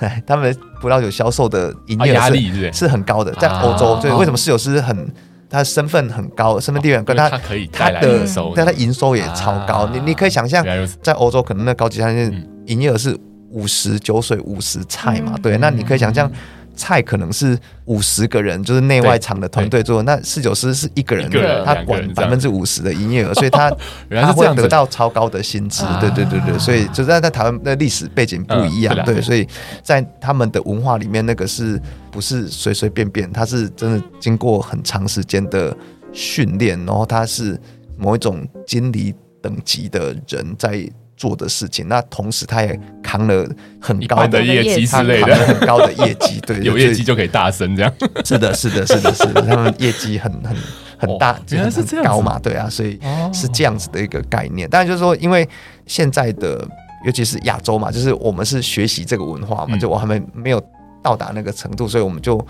[0.26, 5.12] 他们葡萄酒销售的营业压力是是很高的，在欧洲，所以为什么侍酒师很
[5.50, 9.88] 他身份很高，身份地位很高，他可以他的但他营收也超高。
[9.92, 10.64] 你你可以想象，
[11.02, 13.18] 在欧洲可能那高级餐厅营业额是
[13.50, 15.34] 五十酒水五十菜嘛？
[15.42, 16.30] 对，那你可以想象。
[16.78, 20.00] 菜可能是五十个人，就是内外场的团队做。
[20.04, 21.28] 那侍酒师是一个人，
[21.64, 23.68] 他管百分之五十的营业额，所以他
[24.08, 25.84] 他会得到超高的薪资。
[26.00, 29.46] 对对对对，所以就在在台湾的历史背景不一样，对，所以
[29.82, 31.78] 在他们的文化里面，那个是
[32.12, 33.30] 不是随随便便？
[33.32, 35.76] 他是真的经过很长时间的
[36.12, 37.60] 训练，然后他是
[37.96, 39.12] 某一种经理
[39.42, 40.88] 等级的人在。
[41.18, 43.46] 做的事情，那同时他也扛了
[43.80, 47.92] 很高的业绩之类的，很高的业绩，对， 有业绩就可以大声这样。
[48.24, 50.56] 是的，是的，是的，是的， 他们业绩很很
[50.96, 52.38] 很大，原来是这样高嘛？
[52.38, 52.98] 对啊，所以
[53.34, 54.70] 是这样子的一个概念。
[54.70, 55.46] 当然就是说，因为
[55.86, 56.64] 现在的
[57.04, 60.62] 尤其是亚洲嘛，就是我们是学习这个文化嘛，就我还没没有
[61.02, 62.40] 到达那个程度，所以我们就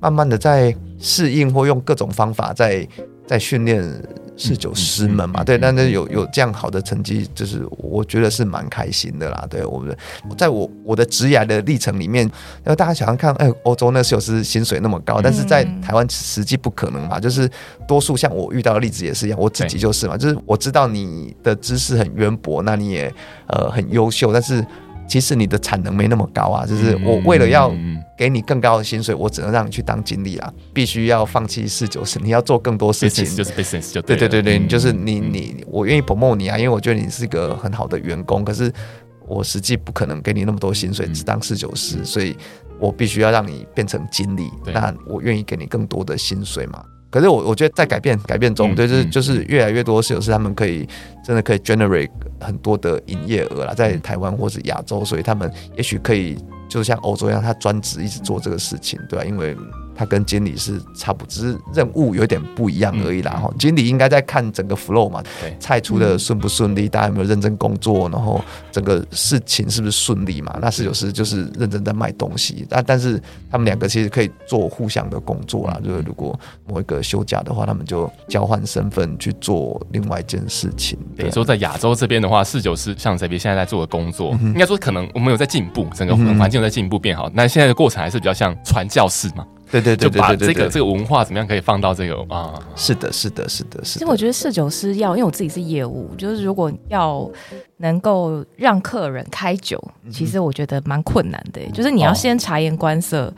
[0.00, 2.88] 慢慢的在适应或用各种方法在
[3.26, 3.84] 在训练。
[4.36, 9.46] 侍酒师们嘛，对，但是有有这样好的成绩，就是我觉得是蛮开心的啦。
[9.48, 9.96] 对我们，
[10.36, 12.32] 在我我的职涯的历程里面，因
[12.66, 17.20] 为大家想要看，哎，欧洲那侍酒师薪水那么高，但是在台湾实际不可能嘛。
[17.20, 17.48] 就是
[17.86, 23.12] 多数像我遇到的例子也是一样，我自己就是嘛，就是我知道你的知识很渊博，那你也
[23.46, 24.64] 呃很优秀，但是。
[25.06, 27.72] 其实你的产能没那么高啊，就是我为了要
[28.16, 33.24] 给你更高的薪水，我只能让你去当经理啊，必须要放弃四九师，你要做更多事情。
[33.24, 38.72] 就是 business 就对对对对，就是你你我愿意 promote 你啊，因为我觉得你是一个很好的员工，可是
[39.26, 42.36] 我实际不可能给你那么多薪水只当四九师，所以
[42.78, 46.84] 我必须要让你变成经理，那我愿意给你更多的薪水嘛。
[47.14, 50.84] 可是我我觉得在改变改变中，对，就是就是越来越多是有，是他们可以
[51.24, 52.10] 真的可以 generate
[52.40, 56.36] 很多的营业额啦，在台湾或是亚洲，所以他们也许可以
[56.68, 59.24] 就像欧洲一样，他专职一直做这个事情，对吧？
[59.24, 59.56] 因为
[59.94, 63.32] 他跟经理是差不多，只是任务有点不一样而已啦。
[63.32, 68.42] 哈、嗯，经理应该在看整个 flow 嘛，对，菜出的顺不顺利，大家有没有认真工作，然后
[68.72, 70.58] 整个事情是不是顺利嘛？
[70.60, 73.20] 那侍酒师就是认真在卖东西，但但是
[73.50, 75.80] 他们两个其实可以做互相的工作啦。
[75.84, 80.98] 就是如果某一个休假的话，他们就交换身份去做另外一件事情。
[81.16, 87.30] 比如说在亚洲这边的话，四九师像这边现在在做的工作，嗯、应该说可能我们有在进步，整个环境有在进步变好。
[87.34, 89.46] 那、嗯、现在的过程还是比较像传教士嘛？
[89.80, 92.54] 对对对，对，对，对，对，对，就把这个这个文化怎么样可以放到这个啊？
[92.76, 93.94] 是的，是的，是的，是。
[93.94, 97.28] 其实我觉得侍酒师要，因为我自己是业务，就是如果要
[97.78, 101.60] 能够让客人开酒，其实我觉得蛮困难的。
[101.72, 103.32] 就是你要先察言观色，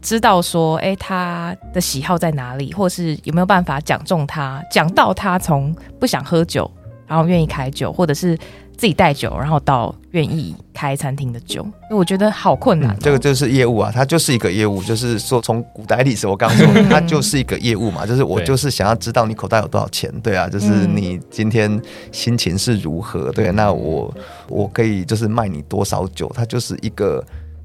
[0.00, 6.70] 知道说，哎，他的喜好在哪里，或是有没有办法讲中他，讲到他从不想喝酒，
[7.06, 8.38] 然后愿意开酒，或者是。
[8.80, 12.98] 自己带酒，然后到愿意开餐厅的酒，因为我觉得好困难、哦嗯。
[12.98, 21.78] 这个就是业务啊，它就是一个业务，就是说从古代历史，我刚刚说它就是一个业务嘛，就是我就是想要知道你口袋有多少钱，对啊，就是你今天
[22.10, 24.14] 心情是如何，对啊，那我
[24.48, 27.22] 我可以就是卖你多少酒，它就是一个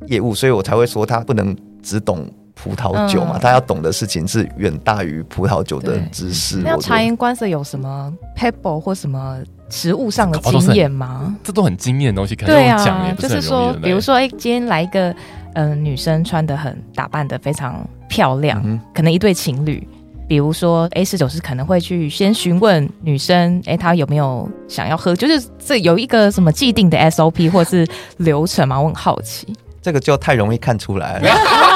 [0.07, 6.57] 业务，所以我才会说它不能只懂葡萄酒嘛，他、嗯、要懂的事情是远大于葡萄酒的知识。
[6.57, 9.39] 那察言观色有什么 pebble 或什么？
[9.69, 11.35] 实物上的经验吗？
[11.43, 15.09] 这都很惊艳的东西，可能对啊，就是说，比如说，哎，今天来一个
[15.53, 19.85] 嗯、呃，女生穿的很打扮的非常漂亮，嗯、可能一对情侣，
[20.27, 27.87] 比如说，哎，四九是可能会去先询问女生，哎，她有没有想要喝，就是这有一个什么既定的 SOP 或是
[28.17, 28.79] 流程吗？
[28.79, 29.47] 我很好奇，
[29.81, 31.29] 这个就太容易看出来了，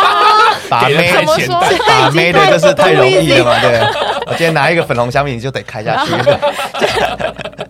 [0.69, 1.59] 把妹怎么说？
[1.87, 3.81] 把妹的就是太容易了嘛，对。
[4.27, 6.11] 我今天拿一个粉红香槟，你就得开下去。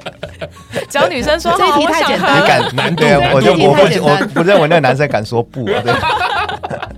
[0.88, 3.32] 只要女生说这一题太简单，你敢难对啊？
[3.34, 5.82] 我就我不我不认为那个男生敢说不啊？
[5.84, 5.94] 对，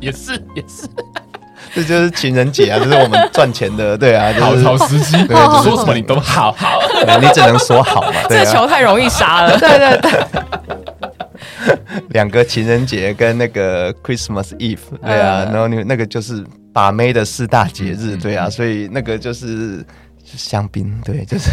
[0.01, 0.87] 也 是也是，
[1.73, 6.79] 这就是情人节啊，就是我们赚钱的，对啊，好好时机，对，说什么你都好好，
[7.21, 8.13] 你只能说好嘛。
[8.27, 10.11] 这球太容易杀了，对对对。
[12.09, 16.43] 两个情人节跟那个 Christmas Eve，对啊，然后你那个就是
[16.73, 19.85] 把妹的四大节日，对啊，所以那个就是。
[20.37, 21.49] 香槟，对，就是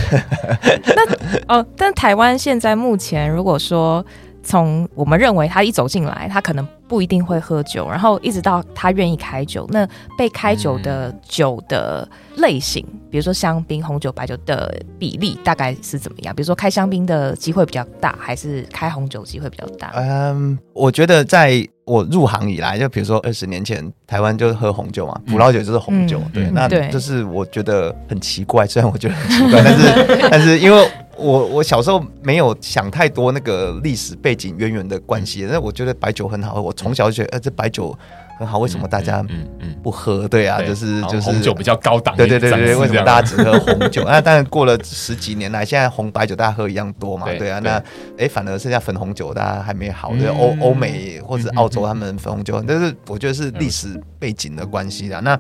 [1.49, 4.05] 那哦，但台湾现在目前，如果说
[4.43, 16.35] 从我们认为他一走进来，他可能不一定会喝酒，然后一直到他愿意开酒，那被开酒的酒的类型，嗯、比如说香槟、红酒、白酒的比例大概是怎么样？
[16.35, 19.93] 比如说开香槟的机会比较大，还是开红酒机会比较大？
[19.95, 21.67] 嗯，我觉得在。
[21.89, 37.97] 我入行以来，就比如说二十年前，台湾就是喝红酒嘛，葡萄酒就是红酒，嗯、对，嗯、那就是我觉得很奇怪， 虽然我觉得很奇怪， 但是但是因为我我小时候没有想太多那个历史背景渊源的关系，那我觉得白酒很好喝，我从小就觉得，呃，这白酒。
[38.39, 40.29] 很好，为什么大家嗯嗯不喝？
[40.29, 42.17] 对啊，就是就是红酒比较高档。
[42.17, 44.05] 对对对对，为什么大家只喝红酒？
[44.05, 47.27] 那当然过了十几年来，现在红白酒大家喝一样多嘛？
[47.37, 47.83] 对啊，那
[48.17, 50.13] 哎，反而剩下粉红酒大家还没好。
[50.17, 55.21] 对，欧欧美或者澳洲他们粉红酒，但是我觉得是历史背景的关系啦。
[55.21, 55.39] 那。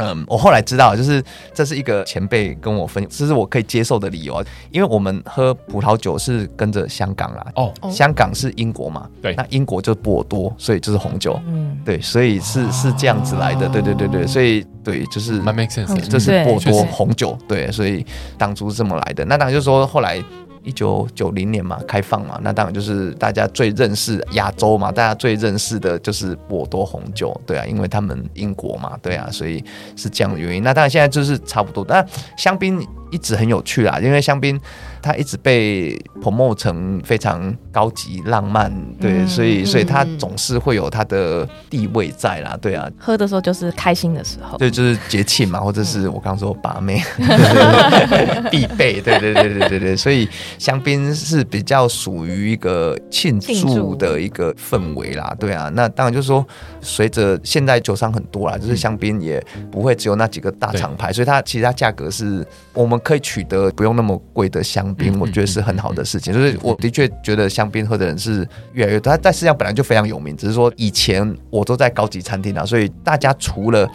[0.00, 1.22] 嗯，我后来知道，就是
[1.52, 4.44] 这是一个前辈跟我分，这是我可以接受的理由啊。
[4.70, 18.04] 因为我们喝葡萄酒是跟着香港啦，哦，香港是英国嘛，对，那英国就是波尔多，所以就是红酒，嗯，对，所以是是这样子来的，对对对对，所以对，就是蛮 make sense，这是波尔多红酒，对，所以
[18.36, 19.24] 当初是这么来的。
[19.24, 20.22] 那当然就是说后来。
[20.62, 29.64] 一九九零年嘛，开放嘛，那当然就是大家最认识亚洲嘛，大家最认识的就是波多红酒，对啊，因为他们英国嘛，对啊，所以
[29.96, 30.62] 是这样的原因。
[30.62, 32.06] 那当然现在就是差不多，但
[32.36, 34.60] 香槟一直很有趣啦，因为香槟。
[35.00, 42.90] 它一直被 promote 成非常高级浪漫，对，嗯、所以所以它总是会有它的地位在啦，对啊。
[42.98, 50.28] 喝的时候就是开心的时候，对，就是节庆嘛，或者是我刚刚说把妹，对对对必备，对对对对对对，所以
[50.58, 55.70] 香槟是比较属于一个庆祝的一个氛围啦，对啊。
[55.74, 56.44] 那当然就是说，
[56.80, 59.40] 随着现在酒商很多啦，就是香槟也
[59.70, 62.44] 不会只有那几个大厂牌，所以它其实它价格是
[62.74, 64.78] 我们可以取得不用那么贵的香。
[64.78, 66.32] 香槟，我觉得是很好的事情。
[66.32, 69.10] 就是我的确觉得香槟喝的人是越来越多。
[69.10, 73.90] 它在世界上本来就非常有名，只是说以前我都在高级餐厅啊，所以大家除了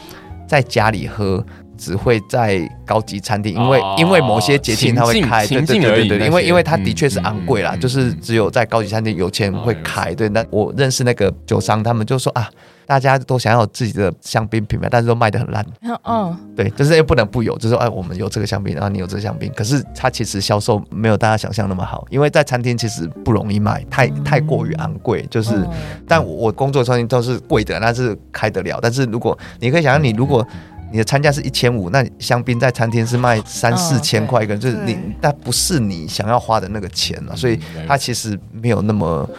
[0.46, 1.42] 在家里喝，
[1.78, 10.14] 只会在高级餐厅，因为因为某些节庆他会开，对对对对对，因为因为它的确是昂贵啦，就是只有在高级餐厅有钱会开。
[10.14, 12.50] 对，那我认识那个酒商，他们就说啊。
[12.86, 15.66] 大家都想要有自己的香槟品牌，但是都卖的很烂。
[16.04, 25.26] 嗯，对，就是又不能不有，就是说，哎，我们有这个香槟，然后你有这个香槟，可是它其实销售没有大家想象那么好，因为在餐厅其实不容易卖，太太过于昂贵。
[25.32, 25.70] 就是，嗯、
[26.06, 28.80] 但我工作餐厅都是贵的，那是开得了。
[28.82, 30.46] 但是如果你可以想象，你如果
[30.94, 39.30] 你的餐价是一千五，那香槟在餐厅是卖三四千块一个，就是你那不是你想要花的那个钱了，所以它其实没有那么。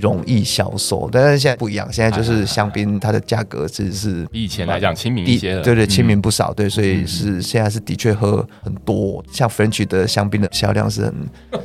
[0.00, 11.14] 容易销售，但是现在不一样，现在就是香槟它的价格其实是比以前来讲亲民一些了，对对，亲民不少，对，所以是现在是的确喝很多，像 French 的香槟的销量是很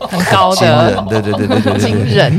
[0.09, 2.37] 很高的，惊人，对对对对对，惊人，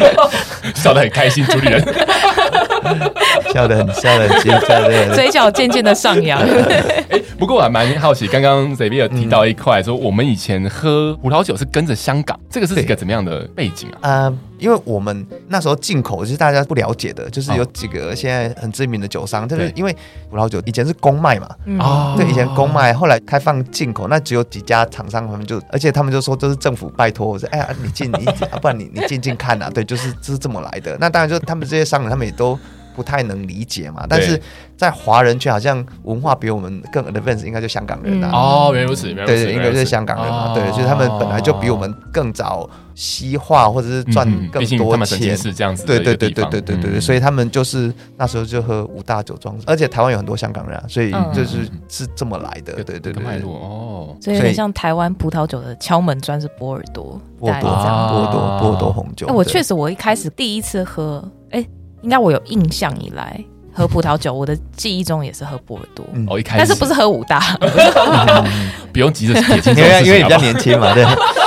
[0.74, 1.84] 笑得很开心，主理人
[3.52, 6.40] 笑得很笑得很精彩，对，嘴角渐渐的上扬。
[7.38, 14.10] 不过我还蛮好奇，刚刚 Xavier 提到一块，说我们以前喝葡萄酒是跟着香港，这个是一个怎么样的背景啊？
[14.10, 19.96] 啊，因为我们那时候进口是大家不了解的，就是有几个现在很知名的酒商，就是因为
[20.28, 21.48] 葡萄酒以前是公卖嘛，
[21.78, 28.24] 啊，对，以前公卖，后来开放进口，那只有几家厂商，他们就，而且他们就说都是政府拜托，我说，哎呀，你进你，
[28.60, 30.96] 不然你你进进看呐，对，就是就是这么来的。
[30.98, 32.58] 那当然就他们这些商人，他们也都。
[32.98, 34.40] 不太能理解嘛，但是
[34.76, 38.30] 在华人圈好像文化比我们更 advanced，应该就香港人啊。
[38.32, 40.52] 哦，原来如此，对对，应该就是香港人嘛。
[40.52, 45.86] 对，就是他们本来就比我们更早西化，或者是赚更多钱，是这样子。
[45.86, 52.72] 对对对对对对对对，所以他们就是那时候就喝五大酒庄，而且台湾有很多香港人啊，所以就是是这么来的。
[52.72, 59.28] 对对对对，哦，所以有点像台湾葡萄酒的敲门砖是波尔多，波尔多，波多，波多红酒。
[59.28, 61.64] 我确实，我一开始第一次喝，哎。
[62.02, 63.42] 应该我有印象以来
[63.72, 66.04] 喝葡萄酒，我的记忆中也是喝波尔多。
[66.28, 67.40] 哦，一开始，但是不是喝武大？
[68.92, 71.04] 不用急着撇清， 因为因为你比较年轻嘛，对，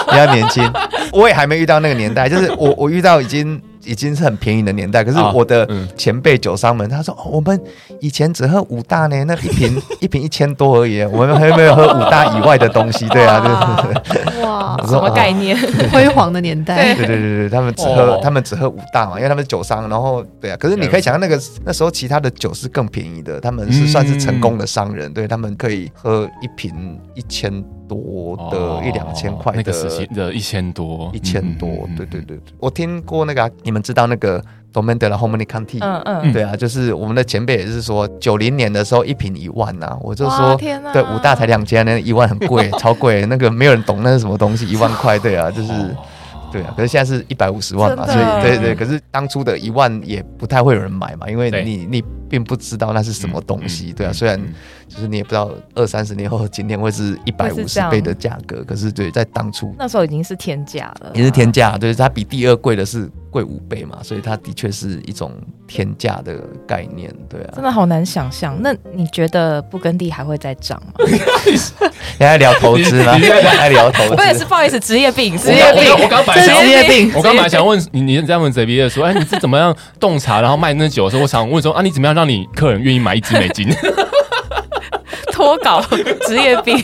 [0.10, 0.64] 比较年轻。
[1.12, 3.62] 我也还没遇到那个年代，就是我我遇到已经。
[3.84, 7.60] 已经是很便宜的年代，可是我的前辈酒商们，他说我们
[8.00, 13.08] 以前只喝五大呢，那一瓶 一瓶一千多而已，我们还有没有喝五大以外的东西？
[13.10, 13.40] 对啊，
[14.10, 15.58] 对哇，什么概念？
[15.92, 16.96] 辉煌的年代。
[16.96, 27.52] 对对对对，他们只喝他们只喝五大嘛，因为他们是酒商，然后对啊，可是你可以想象那个那时候其他的酒是更便宜的，他们是算是成功的商人，对他们可以喝一瓶一千
[27.92, 31.68] 多的一两千块的，那个时期的一千多一千多，
[31.98, 33.52] 对对对对，我听过那个。
[33.64, 35.80] 你们知道那个 Domaine de la Romanée-Conti？
[35.82, 40.56] 嗯嗯，对啊，就是我们的前辈也是说，九零年的时候一瓶一万呐，我就说，
[40.94, 45.72] 对，五大才两千，那一万很贵， 超贵，那个没有人懂那是什么东西，一万块，对啊，就是。
[46.52, 54.38] 对啊，可是现在是一百五十万嘛，所以对对，可是当初的一万也不太会有人买嘛，因为你你并不知道那是什么东西，对啊，虽然
[54.94, 65.32] 就是你也不知道二三十年后今天会是一百五十倍的价格，可是对，在当初那时候已经是天价了，也是天价，对，它比第二贵的是贵五倍嘛，所以它的确是一种
[65.66, 66.36] 天价的
[66.68, 68.58] 概念，对啊，真的好难想象。
[68.62, 70.94] 那你觉得布根地还会再涨吗？
[72.20, 73.16] 你还聊投资吗？
[73.18, 74.16] 你还聊投资？
[74.16, 76.34] 我也是不好意思，职业病，职业病，我刚买。
[76.42, 83.68] 职业病，我刚本来想问你，你这样问 Xavier 说，哎，你是怎么样洞察，然后卖那酒的时候，我想问说，啊，你怎么样让你客人愿意买一支美金？
[85.42, 85.82] 脱稿，
[86.28, 86.78] 职业病。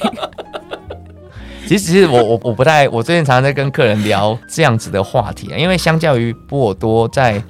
[1.67, 7.41] 其实，其实我我我不太，我最近常常在跟客人聊这样子的话题啊，因为相较于波尔多在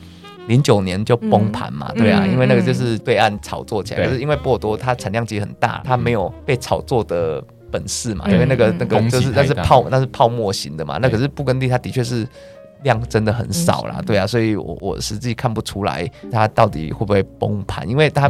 [0.48, 7.42] 零九年就崩盘嘛，对啊，因为那个就是对岸炒作起来，可是因为波尔多它产量其实很大，它没有被炒作的。
[7.70, 12.26] 本事嘛，因为那个那个就是那是泡那是泡沫型的嘛，那可是布根地它的确是
[12.84, 18.30] 量真的很少啦，对啊，所以我我实际看不出来它到底会不会崩盘，因为它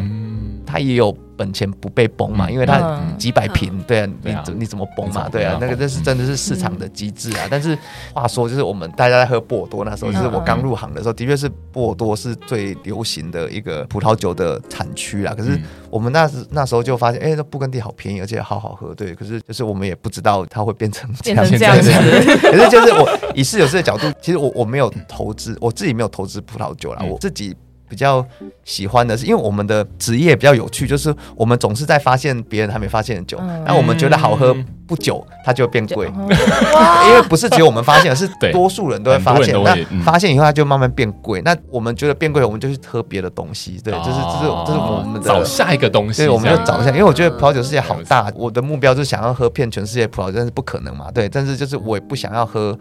[0.67, 1.17] 它也有。
[1.37, 5.29] 本钱不被崩嘛，因为它几百瓶，对啊，你怎你怎么崩嘛？
[5.29, 7.45] 对啊，那个这是真的是市场的机制啊。
[7.47, 7.77] 但是
[8.11, 15.31] 话说，就是我们大家在喝波尔多那时候，就是我刚入行的时候，的确是波尔多是最流行的一个葡萄酒的产区啦。
[15.37, 15.61] 可是
[15.91, 18.95] 我们那时那时候就发现，哎，那布根地好便宜，而且好好喝。
[18.95, 21.55] 对，可是就是我们也不知道它会变成这样 子。
[21.55, 27.55] 可是就是我以室友师的角度，其实我我没有投资，我自己没有投资葡萄酒啦，我自己。
[27.89, 28.25] 比较
[28.63, 36.07] 喜欢的是，因为我们的职业比较有趣，就是我们总是在发现别人还没发现的酒，那我们觉得好喝，不久它就变贵，
[37.07, 39.55] 因为不是只有我们发现，而 是多数人都会发现。
[39.63, 52.77] 那发现以后它就慢慢变贵，那我们觉得变贵，我们就去喝别的东西，对，就是这是这是我们的找下一个东西，对，我们就找一下，因为我觉得葡萄酒世界好大，我的目标就是想要喝遍全世界葡萄酒，但是不可能嘛，对，但是就是我也不想要喝。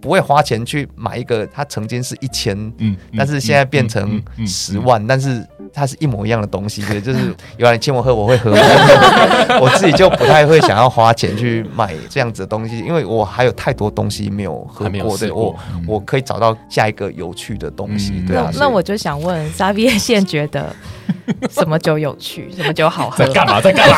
[0.00, 8.52] 不会花钱去买一个，它曾经是一千，嗯，但是现在变成十万，但是它是一模一样的东西，对， 就是有人请我喝，我会喝，
[9.60, 18.50] 我自己就不太会想要花钱去买这样子的东西，因为我还有太多东西没有喝过，对我我可以找到下一个有趣的东西，对啊。
[18.54, 20.74] 那我就想问 Xavier 现觉得
[21.50, 23.24] 什么酒有趣，什么酒好喝？
[23.24, 23.60] 在干嘛？
[23.60, 23.96] 在干嘛？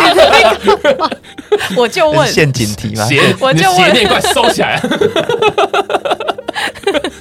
[1.77, 3.07] 我就问陷阱题嘛，
[3.41, 4.81] 我就问你快收起来。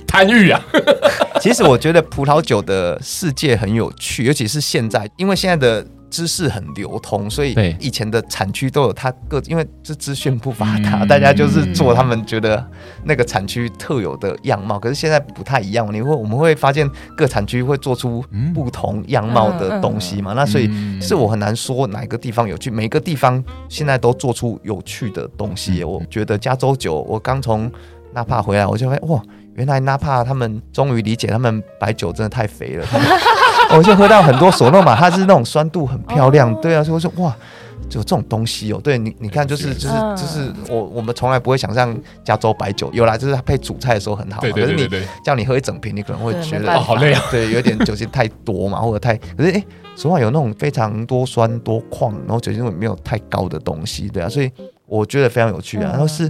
[0.07, 0.59] 贪欲啊！
[1.39, 12.65] 其实我觉得葡萄酒的世界很有趣，尤其是现在，因为现在的知识很流通，所以以前的产区都有它各，因为这资讯不发达，大家就是做他们觉得
[13.03, 14.79] 那个产区特有的样貌。
[14.79, 20.33] 可是现在不太一样，你会我们会发现各产区会做出不同样貌的东西嘛？
[20.33, 20.69] 那所以
[21.01, 25.83] 是我很难说哪个地方有趣，每个地方现在都做出有趣的东西。
[25.83, 27.71] 我觉得加州酒，我刚从
[28.13, 29.21] 纳帕回来，我就会哇。
[29.55, 32.87] 原来纳帕他们终于理解，他们白酒真的太肥了。
[33.77, 36.53] 我就喝到很多索诺玛，它是那种酸度很漂亮。
[36.59, 37.35] 对啊，所以我说哇，
[37.87, 38.81] 就有这种东西哦。
[38.83, 44.41] 对你，你看，就是就是就是我我们从来不会想象加州白酒有啦，就是它配主菜的时候很好。
[44.41, 44.87] 对对对对。
[44.87, 47.21] 可是你叫你喝一整瓶，你可能会觉得哦好累啊。
[47.29, 49.63] 对，有点酒精太多嘛，或者太可是哎，
[49.95, 54.09] 索诺玛有那种非常多酸多矿，然后酒精度没有太高的东西。
[54.09, 54.51] 对啊，所以
[54.87, 55.91] 我觉得非常有趣啊。
[55.91, 56.29] 然后是。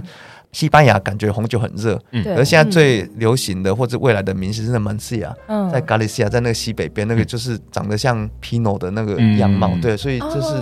[0.52, 5.34] 西班牙感觉红酒很热，嗯，而现在最流行的或者未来的名字是门西亚，
[5.72, 10.54] 在加利西亚，在那个西北边，那个就是长得像皮诺的那个样貌，对，所以就是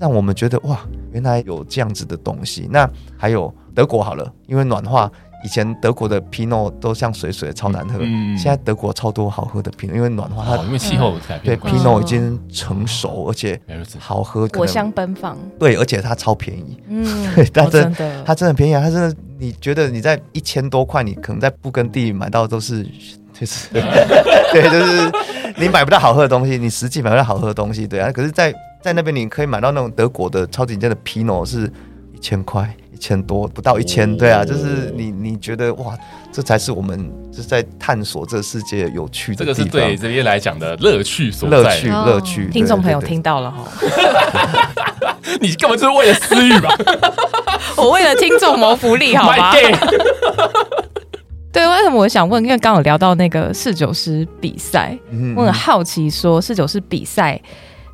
[0.00, 0.80] 让我们觉得哇，
[1.12, 2.68] 原来有这样子的东西。
[2.70, 5.10] 那还有德国好了，因为暖化。
[5.44, 13.60] 以前德国的皮诺都像水水的超难喝，嗯、现在德国超多好喝的皮诺，因为暖化它，哦、因为气候改变，对皮诺已经成熟，而且
[13.98, 15.38] 好喝，果香奔放。
[15.58, 18.80] 对，而且它超便宜，嗯， 对，它真的，它真的便宜啊！
[18.82, 22.82] 它真的，你觉得你在一千多块，你可能在布根地买到都是，
[23.32, 23.68] 就是，
[24.52, 25.12] 对，就是
[25.56, 28.10] 你买不到好喝的东西，你实际买不到好喝的东西，对啊。
[28.10, 31.70] 可是在，在在那边你可以买到那种德国的超顶尖的皮诺，是
[32.12, 32.74] 一千块。
[32.98, 35.96] 一千多不到一千，对啊，就是你你觉得哇，
[36.32, 39.54] 这才是我们就是在探索这个世界有趣的地方。
[39.54, 42.48] 这个是对这边来讲的乐趣所在，乐趣乐趣。
[42.50, 43.62] 听众朋友听到了哈，
[45.40, 46.76] 你根本就是为了私欲吧？
[47.78, 49.52] 我为了听众谋福利，好吗？
[51.52, 52.42] 对，为什么我想问？
[52.42, 54.98] 因为刚有聊到那个侍酒师比赛，
[55.36, 57.40] 我很好奇说侍酒师比赛。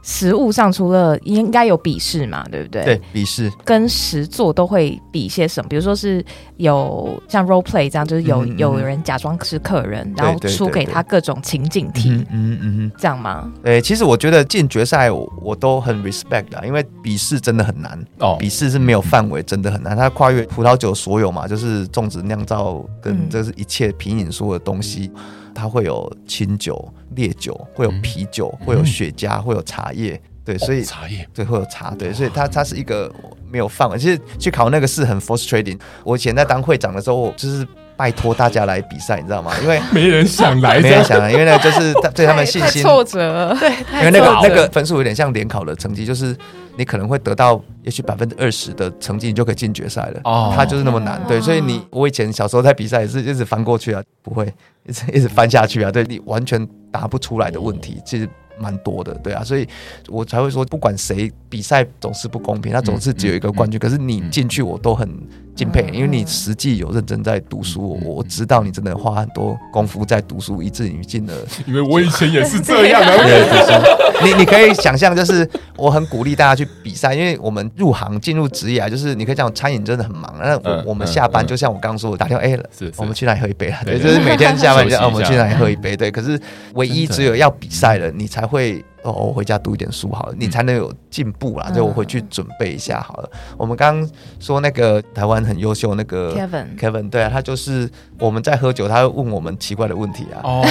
[0.07, 2.85] 实物上除了应该有笔试嘛，对不对？
[2.85, 5.69] 对，笔试跟实作都会比些什么？
[5.69, 6.23] 比如说是
[6.59, 13.51] 有像 role play 这样，就是有、嗯、有人假装是客人，嗯、然后出给他各种情景题，嗯嗯嗯，这样吗？
[13.63, 19.97] 对，其实我觉得进决赛我，我都很 respect 的，因为笔试真的很难哦，笔试是没有范围，真的很难。
[19.97, 25.11] 它跨越葡萄酒所有嘛，就是种植、酿造跟这是一切品饮所有的东西。
[25.55, 31.27] 它会有清酒、烈酒，会有啤酒，嗯、会有雪茄，会有茶叶，对，所以、哦、茶叶。
[31.33, 33.11] 对会有茶，对，所以它它是一个
[33.51, 33.97] 没有范围。
[33.99, 35.79] 其实去考那个是很 frustrating。
[36.03, 39.53] 我以前在当会长的时候，就是拜托大家来比赛，你知道吗？
[39.63, 42.83] 因为没人想来，没人想来，因为那个就是对他们 信心。
[42.83, 46.37] 挫折，对，因为那个那个分数有点像联考的成绩，就是
[46.77, 50.21] 你可能会得到也许百分之二十的成绩，你就可以进决赛了。
[50.25, 54.53] 哦，它就是那么难，对，所以你我以前小时候在比赛也是一直翻过去啊，不会。
[54.87, 58.29] 一直一直翻下去啊，对，你完全答不出来的问题，其实
[58.59, 59.67] 蛮多的，对啊，所以
[60.09, 65.09] 我才会说，不管谁比赛总是不公平，他总是只有一个冠军，可是你进去我都很
[65.55, 71.33] 敬佩，因为你实际有认真在读书，我知道你真的花很多功夫在读书，以至于进了。
[71.67, 74.15] 因为我以前也是这样 的。
[74.25, 80.35] 你你可以想象，就是我很鼓励大家去比赛，因为我们入行进入职业啊，就是你可以讲餐饮真的很忙。
[80.41, 83.81] 那我我们下班就像我刚刚说我，打电话哎，是我们去哪里喝一杯啊？
[83.85, 85.97] 对， 就是每天下班就我们去哪里喝一杯。
[85.97, 86.41] 对，可是
[86.75, 88.85] 唯一只有要比赛了，你才会。
[89.05, 91.69] 哦，我回家读一点书好了，你才能有进步啦。
[91.69, 93.29] 就我回去准备一下好了。
[93.59, 97.87] 我们刚刚说那个台湾很优秀那个 Kevin，Kevin 对啊，他就是
[98.19, 100.41] 我们在喝酒，他会问我们奇怪的问题啊。
[100.43, 100.65] 哦，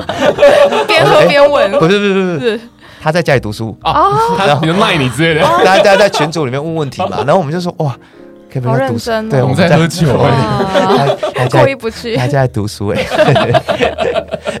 [0.88, 2.60] 边喝边问，不是不是不是，
[2.98, 7.94] 他在家里读书啊，他比如卖你之类的，大家在群组里面问问题嘛， 然后我们就说哇。
[8.64, 10.18] 好认真，对，我们在喝酒，
[11.36, 13.02] 还过意不去，还在读书哎，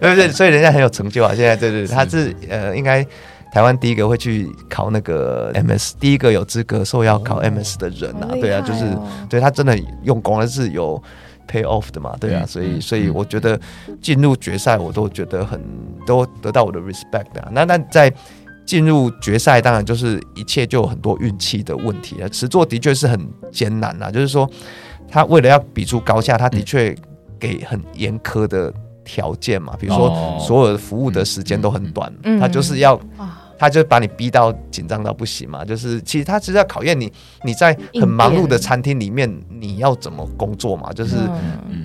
[0.10, 0.28] 不对？
[0.28, 1.32] 所以人家很有成就啊。
[1.34, 3.04] 现在对对，他是呃，应该
[3.52, 8.28] 台湾第一个会去考那个 MS，第一个有资格受邀考 MS 的人啊。
[8.40, 8.84] 对啊，就是
[9.28, 11.02] 对他真的用功，而是有
[11.50, 12.14] pay off 的嘛。
[12.20, 13.58] 对啊，所以所以我觉得
[14.00, 15.60] 进入决赛，我都觉得很
[16.06, 17.48] 都得到我的 respect 啊。
[17.50, 18.12] 那那在。
[18.70, 22.32] 进入决赛，当然就是一切就有很多运气的问题了。
[22.32, 23.18] 实作的确是很
[23.50, 24.48] 艰难啊，就是说
[25.08, 26.96] 他为了要比出高下，他的确
[27.36, 28.72] 给很严苛的
[29.04, 32.96] 条件嘛，比如说所有的服务的时间都很短，他就是要。
[33.60, 37.12] 他就把你逼到紧张到不行嘛，就是其实他是要考验你，
[37.44, 41.16] 你在很忙碌的餐厅里面你要怎么工作嘛，就是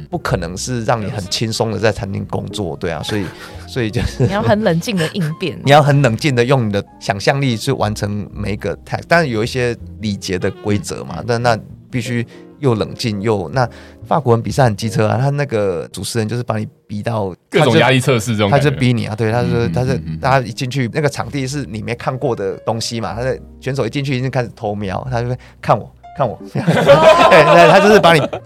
[0.09, 3.25] 不可能是让你很轻松的在餐厅工作，对啊，所以
[3.67, 11.59] 所以就是你要很冷静的应变， 你要很冷静的用你的想象力去完成每一个 task，但是有一些礼节的规则嘛，但那
[11.91, 12.25] 必须。
[12.59, 13.67] 又冷静又那
[14.05, 25.91] 法国人比赛很机车啊，他那个主持人就是把你逼到各种压力测试中，他就逼你啊，对，他说他是大家一进去那个场地是你没看过的东西嘛，他的选手一进去已经开始偷瞄，他就会看我。
[26.15, 28.19] 看我， 对，他就是把你，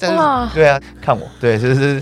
[0.53, 2.01] 对啊，看我，对，就是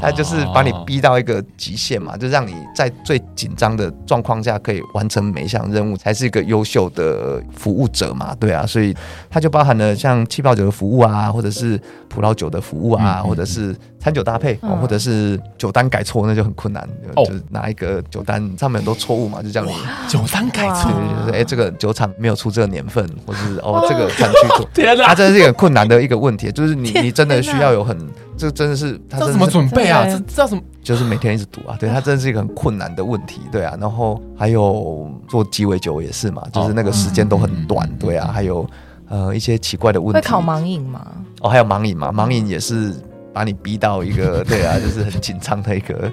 [0.00, 8.94] 他就是把你逼到一个极限嘛，就让你在最紧张的状况下可以完成每一项任务，才是一个优秀的服务者嘛，对啊，所以
[9.28, 19.72] 他就包含了像气泡酒的服务啊，或者是葡萄酒的服务啊，或者是餐酒搭配，或者是酒单改错，那就很困难，就是拿一个酒单上面很多错误嘛，就叫你
[20.06, 25.07] 酒单改错，就是哎，这个酒厂没有出这个年份，或者是哦，这个产区错， 天哪！
[25.08, 27.96] 他真的是一个很困难的一个问题，就是你你真的需要有很，
[28.36, 30.04] 这真的是他怎么准备啊？
[30.04, 30.62] 这这什么？
[30.82, 33.76] 就是每天一直读啊，对他真的是一个很困难的问题，对啊。
[33.80, 38.30] 然后还有做鸡尾酒也是嘛，就是那个时间都很短，对啊。
[38.32, 38.68] 还有
[39.08, 41.06] 呃一些奇怪的问题，会考盲饮吗？
[41.40, 42.94] 哦，还有盲饮嘛，盲饮也是
[43.38, 46.10] 把你逼到一个 对啊，就是很紧张的一个。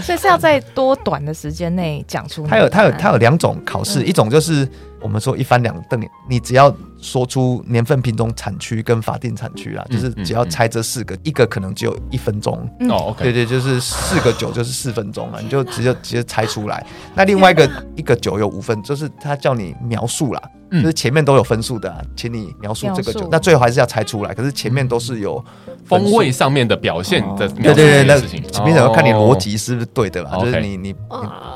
[0.00, 2.46] 所以是要在多短的时间内讲出？
[2.46, 4.68] 他有他有他有两种考试，一种就是。
[5.00, 12.54] 我们说一翻两瞪眼，你只要说出年份、品种、产区跟法定产区啊，就是只要猜这四个，一个可能只有一分钟。
[12.88, 16.86] 哦，OK，对对，就是四个九就是四分钟了，你就直接直接猜出来。
[17.14, 20.40] 那另外一个一个九有五分，就是他叫你描述啦，
[20.70, 23.28] 就是前面都有分数的，请你描述这个酒。
[23.30, 25.44] 那最后还是要猜出来，可是前面都是有
[25.86, 27.48] 风味上面的表现的。
[27.48, 30.38] 对对对，那前面有看你逻辑是不是对的嘛？
[30.38, 30.94] 就是你你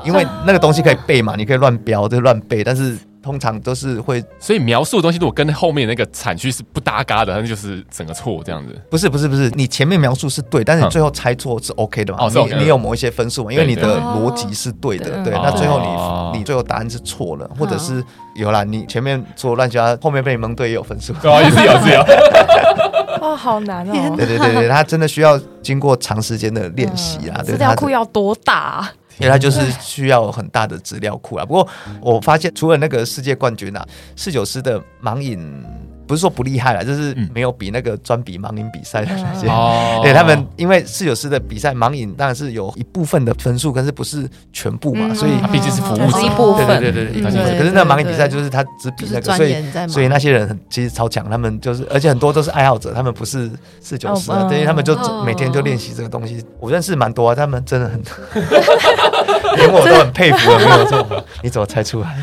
[0.05, 2.97] 因为那个东西可以背嘛，你可以乱标就乱背，但是。
[3.21, 8.73] 通常都是会，所以描述的东西如果跟后面那个产区是不搭嘎的，那就是整个错这样子。
[8.89, 12.19] 不是不是不是，你前面描述是对，但是你最后猜错是 OK 的嘛？
[12.21, 13.51] 哦，你你有某一些分数嘛？
[13.51, 15.33] 因为你的逻辑是对的，对。
[15.33, 15.79] 那最后
[16.33, 18.03] 你你最后答案是错了，或者是
[18.35, 21.13] 有啦，你前面做乱七八糟，后面被你蒙对也有分数。
[21.13, 21.99] 不好意思，有是有。
[23.21, 24.13] 哇， 好难哦！
[24.15, 27.41] 对对对对，他真的需要经过长时间的练习啊。
[27.41, 28.89] 资料库要多大？
[29.19, 31.45] 因为它就是需要很大的资料库啊。
[31.45, 31.67] 不过
[32.01, 35.63] 我发现，除了那个世界冠军啊，四九师的盲饮。
[36.09, 39.47] 不是说不厉害了，就是没有比那个专比盲饮比赛的那些。
[39.47, 46.19] 哦， 对他们，因为四九师的比赛盲饮当然是有一部分的分数，可是不是全部嘛，所以他毕竟是服务者。
[46.19, 46.65] 一部分。
[46.79, 49.55] 对对对对，可是那盲饮比赛就是他只比那个，所以
[49.87, 53.47] 所以那些人很其实超强，他们就是而且很多都是爱好者，他们不是
[53.79, 56.43] 四九师，对，他们就每天就练习这个东西。
[56.59, 58.01] 我认识蛮多啊，他们真的很，
[59.57, 60.49] 连我都很佩服。
[60.57, 62.17] 没有错，你怎么猜出来？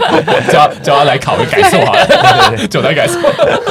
[0.51, 3.21] 叫叫他来考个改错啊，对对对，就来改错。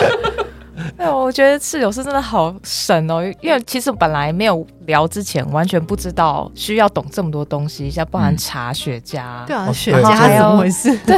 [0.98, 10.96] 对，我觉得室友是真的好神哦，因为其实本来没有聊之前，完全不知道需要懂这么多东西，像包含茶、雪茄，对啊，雪茄怎么回事？
[11.08, 11.18] 对，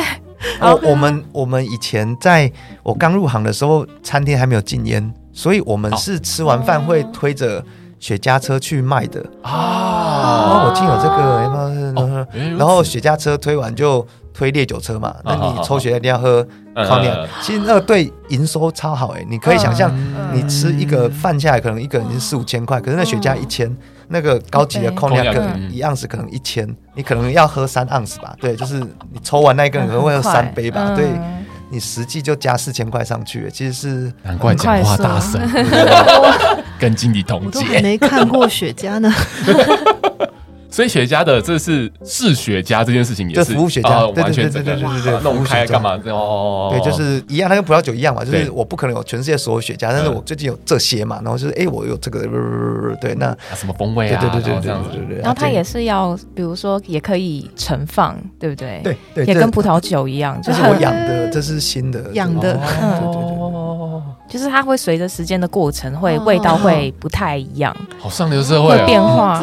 [0.61, 2.51] 我我们我们以前在
[2.83, 7.63] 我刚入行的时候，餐厅还没有禁烟，所以我们是吃完饭会推着
[7.99, 9.25] 雪茄车去卖的。
[9.41, 10.65] 啊。
[10.65, 14.05] 我听有这个，然后雪茄车推完就
[14.37, 16.45] 推烈酒车嘛，那你抽雪茄一定要喝。
[16.75, 19.91] 康尼亚，其实那个对营收超好哎，你可以想象，
[20.31, 23.75] 你吃一个饭下来，可能一个人是四五千块，可是那雪茄一千，
[24.09, 28.35] 那个高级的康尼亚可能一盎司可能一千，你可能要喝三盎司吧？
[28.39, 30.93] 对，就是你抽完那一个可能会喝三杯吧？
[30.95, 31.07] 对，
[31.71, 35.41] 你实际就加四千块上去，其实是难怪讲话大声，
[36.77, 39.11] 跟经理同级，没看过雪茄呢。
[40.77, 45.99] 所以雪茄的这是是雪茄这件事情也是服务雪茄，完全对对对对对，弄开干嘛？
[46.05, 52.19] 哦，对，就是一样，它跟葡萄酒一样嘛，就是我不可能有全世界所有雪茄，但是我最近有这些嘛，然后就是哎，我有这个，
[53.01, 54.21] 对，那什么风味啊？
[54.21, 55.17] 对对对对对对对。
[55.17, 58.79] 然后它也是要，比如说也可以盛放，对不对？
[58.83, 69.41] 对对，也跟葡萄酒一样，就是我养的，这是新的养的，对对对，就是它会随着时间的过程，会味道会不太一样，好上流社会变化。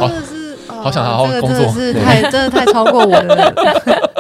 [0.85, 3.55] 好想好好工作，是太真的太超过我了。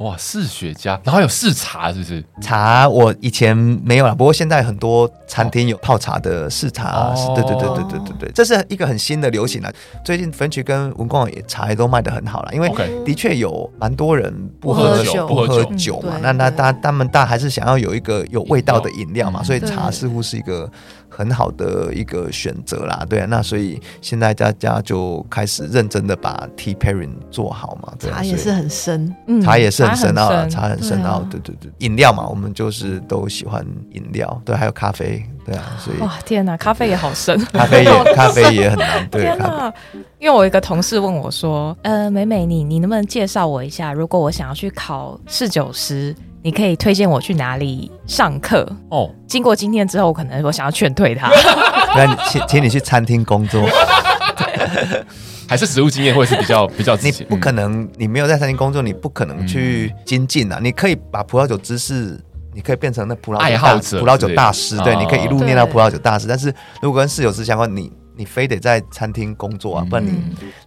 [0.00, 2.24] 哇，试雪茄，然后有试茶，是不是？
[2.40, 9.70] 茶我以前没有啦，不过现在很多餐厅有泡茶的试茶，对对对对对对对，这是一个很新的流行啊。
[10.02, 12.72] 最近 French 跟文光也茶也都卖的很好了，因为
[13.04, 19.30] 的确有蛮多人不喝酒不喝酒嘛，那那他他们大还是想要有一个有味道的饮料。
[19.30, 20.66] 嘛，所以茶似乎是一个
[21.10, 23.04] 很好的一个选择啦。
[23.08, 27.92] 对啊，那所以现在大家就开始认真的把 tea pairing 做好嘛。
[27.98, 31.20] 对啊，茶也是很深，茶也是很深奥，嗯，茶很深奥。
[31.30, 35.22] 对对对，饮料嘛，我们就是都喜欢饮料，对，还有咖啡。
[35.44, 39.08] 对啊，所以哇，天哪，咖啡也好深， 咖啡也 咖啡也很难。
[39.10, 39.72] 对，天哪，
[40.18, 43.92] 因为我一个同事问我说：“呃，美美，你你能不能介绍我一下？
[43.92, 51.30] 如果我想要去考侍酒师，你可以推荐我去哪里上课？”哦，经过今天之后，可能我想要劝退他。
[51.96, 53.66] 那请请你去餐厅工作，
[55.48, 56.96] 还是实务经验会是比较 比较？
[56.96, 60.58] 你不可能，你没有在餐厅工作，你不可能去精进啊！
[60.62, 62.18] 你可以把葡萄酒知识。
[62.52, 66.26] 你可以变成那葡萄爱好者、葡萄酒大师，对，你可以一路念到葡萄酒大师。
[66.26, 70.20] 但是如果跟侍酒师相关，你你非得在餐厅工作啊，不然你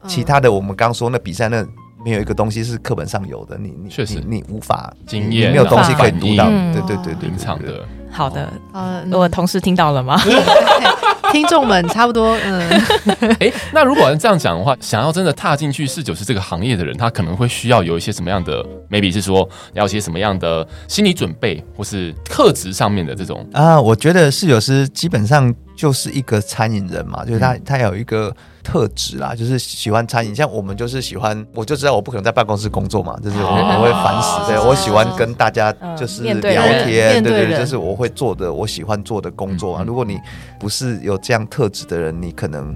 [0.08, 1.62] 其他的我们刚说那比赛那
[2.04, 6.46] 没有一个东西是课本上有的，你你确实你无法经验，没有东西可以读到。
[6.48, 7.86] 对对对对，平常的。
[8.12, 10.20] 好的，呃，我同事听到了吗？
[11.32, 12.70] 听众们差不多，嗯，
[13.42, 23.82] 哎，那如果这样讲的话，想要真的踏进去侍酒师这个行业的人，他可能会需要有一些什么样的，maybe 是说要一些什么样的心理准备，或是特质上面的这种啊？
[23.82, 28.36] 我觉得侍酒师基本上就是一个餐饮人嘛，就是他他有一个。
[28.66, 39.84] 特质啦，就是喜欢餐饮，像我们就是喜欢，我就知道我不可能在办公室工作嘛，就是我我会烦死，对，我喜欢跟大家就是聊天，对对，就是我会做的，我喜欢做的工作啊。
[39.86, 40.18] 如果你
[40.58, 42.74] 不是有这样特质的人，你可能。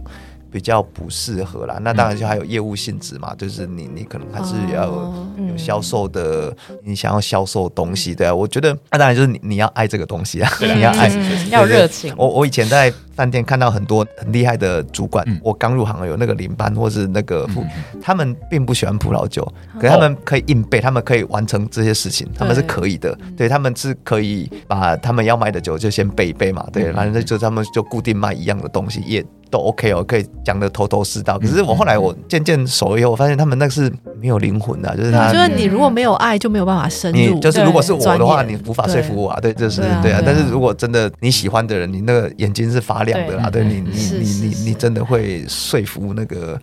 [0.51, 11.09] 比较不适合啦，那当然就还有业务性质嘛，就是你你可能还是要有销售的，你想要销售东西，对啊，我觉得那当然就是你你要爱这个东西啊， 你要爱，
[11.49, 12.13] 要热情。
[12.17, 17.65] 我我以前在饭店看到很多很厉害的主管，我刚入行有那个领班或是那个副，
[17.99, 19.45] 他们并不喜欢葡萄酒，
[19.79, 29.25] 可是他们可以硬背，他们可以完成这些事情，他们是可以的，对，他们是可以把他们要卖的酒就先背一背嘛，对，反正就他们就固定卖一样的东西也。
[29.49, 31.39] 都 OK 哦，可以讲的头头是道。
[31.39, 33.89] 可是我后来我渐渐熟了以后，我发现他们那个是
[34.19, 35.31] 没有灵魂的，就是他。
[35.31, 37.39] 就是你如果没有爱，就没有办法深入。
[37.39, 39.39] 就是如果是我的话，你无法说服我啊。
[39.39, 40.21] 对，就是对啊。
[40.25, 43.49] 但是如果真的你喜欢的人，你那个眼睛是发亮的啦。
[43.49, 46.61] 对你，你，你，你，你真的会说服那个。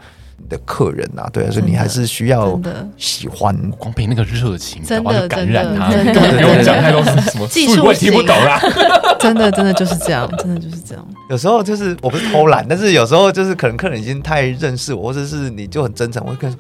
[0.49, 2.61] 的客人呐，对啊，所以你还是需要
[2.99, 8.61] 喜欢，光凭那个热情，真的感染他，根本不用讲太多什么技术，我也听不懂啦。
[9.21, 11.07] 真的，真的就是这样，真的就是这样。
[11.31, 16.53] 有时候就是我不是偷懒，但是有时候就是可能客人已经太认识我，或者是你就很真诚，我会跟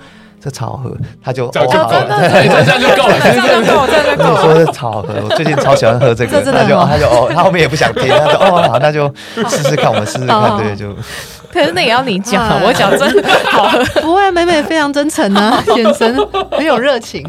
[0.44, 2.20] 这超好喝，他就这样就够了，
[2.60, 4.30] 这样就够了，这样就够了，这样就够。
[4.30, 4.42] 了。
[4.42, 9.10] 说这超好喝，我最近超喜欢喝这个，他就他就哦，他后面也不想听，他说哦好，那就
[9.48, 10.94] 试试看，我们试试看，对，就。
[11.50, 13.70] 可是那也要你讲， 我讲真的好，
[14.02, 16.14] 不会，美美非常真诚啊， 眼神
[16.50, 17.24] 很有热情，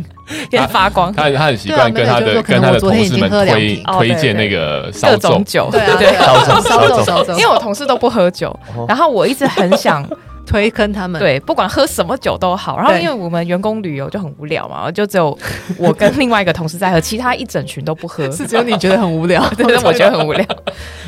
[0.49, 1.13] 也发光。
[1.13, 8.53] 他他很习惯跟他的跟他的同事们推推荐那个各种酒，对对对，因为我同事都不喝酒，
[8.88, 10.03] 然后我一直很想
[10.46, 12.78] 推坑他们，对，不管喝什么酒都好。
[12.78, 15.38] 然后因为我们员工旅游就很无聊嘛，就只有
[15.78, 20.46] 我跟另外一个同事在喝，其他一整群都不喝， 是只有你觉得很无聊， 对， 我觉得很无聊，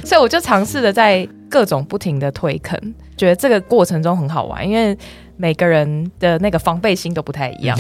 [0.04, 2.78] 所以我就尝试着在各种不停的推坑。
[3.16, 4.96] 觉得这个过程中很好玩，因为
[5.38, 7.78] 每个人的那个防备心都不太一样，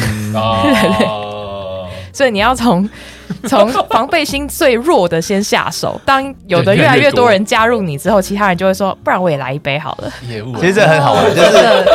[2.17, 2.89] 所以你要从
[3.47, 6.01] 从防备心最弱的先下手。
[6.03, 10.11] 当有的越来越多人加入你之后，其他人就会说：“不然我也来一杯好了。”
[10.59, 11.51] 其实这很好玩，就是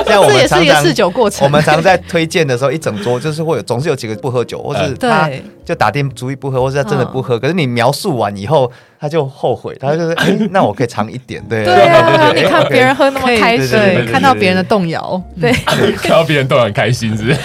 [0.06, 5.28] 像我们常常试酒过程，我们常在推荐的时候，一整桌就是会有总是有几个不喝酒，或是他
[5.64, 7.36] 就打定主意不喝，或是他真的不喝。
[7.36, 8.70] 可是你描述完以后。
[9.02, 13.76] 他就后悔，他就是， 哎，那我可以尝一点，对对啊， 你看别人喝那么开心，
[14.12, 15.50] 看到别人的动摇，对，
[15.96, 17.36] 看到别人都很开心，是不是？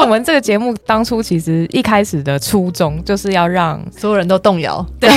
[0.00, 5.10] 我们这个节目当初其实一开始的初衷就是要让所有人都动摇，对，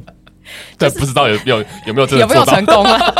[0.78, 2.98] 对，不知道有有有没有有没有 成功啊？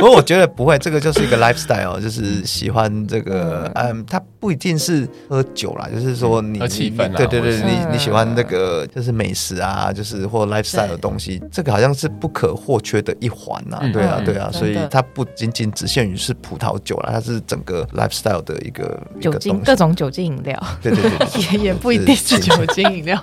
[0.00, 22.40] 不过我觉得不会，这个就是一个 lifestyle，就是喜欢这个，嗯，它不一定是喝酒啦，就是说你气氛，对对对，你你喜欢那个就是美食啊，就是或 lifestyle 的东西，这个好像是不可或缺的一环呐，对啊对啊，所以它不仅仅只限于是葡萄酒啦，它是整个 lifestyle 的一个酒精，各种酒精饮料，对对对，也也不一定是。
[22.40, 23.22] 酒精饮料，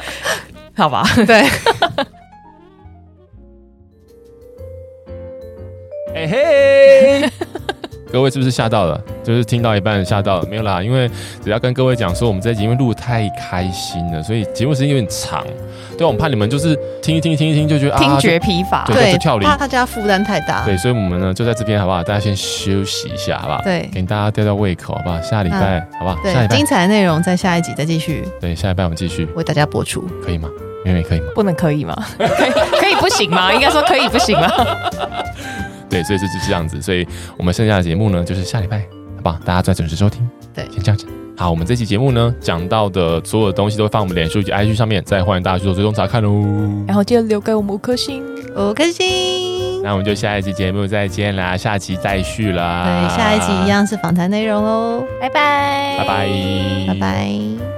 [0.74, 1.44] 好吧，对。
[6.14, 7.30] 嘿嘿，
[8.10, 9.00] 各位是不是吓到了？
[9.22, 10.82] 就是听到一半吓到了，没有啦。
[10.82, 11.08] 因为
[11.42, 15.44] 只要跟各位讲说，我们这集因为录得太开心了，所以节目时间有点长。
[15.96, 20.64] 对，我们怕你们就是听一听，听一听就觉得听觉疲乏，对，就跳离，怕大家负担太大。
[20.64, 22.02] 对，所以我们呢就在这边好不好？
[22.02, 23.62] 大家先休息一下，好不好？
[23.62, 25.20] 对，给大家吊吊胃口，好不好？
[25.20, 26.16] 下礼拜好不好？
[26.22, 28.26] 对，精彩的内容在下一集再继续。
[28.40, 30.48] 对，下礼拜我们继续为大家播出，可以吗？
[30.84, 31.26] 妹妹可以吗？
[31.34, 31.94] 不能可以吗？
[32.16, 32.50] 可以
[32.80, 33.52] 可以不行吗？
[33.52, 34.48] 应该说可以不行吗？
[35.88, 38.80] 对，所以就是这样子，所以我们剩下的节目呢，就是下礼拜，
[39.16, 39.38] 好不好？
[39.44, 40.28] 大家再准时收听。
[40.54, 41.06] 对，先这样子。
[41.36, 46.84] 好，我们这期节目呢，讲到的所有的东西都会放我们脸书及 IG 上面，再欢迎大家去做追踪查看哦。
[46.86, 48.24] 然后记得留给我们五颗星，
[48.56, 49.80] 五颗星。
[49.84, 53.08] 那我们就下一期节目再见啦，下期再续啦。
[53.08, 55.04] 对，下一期一样是访谈内容哦。
[55.20, 56.28] 拜拜，拜拜，
[56.88, 57.77] 拜拜。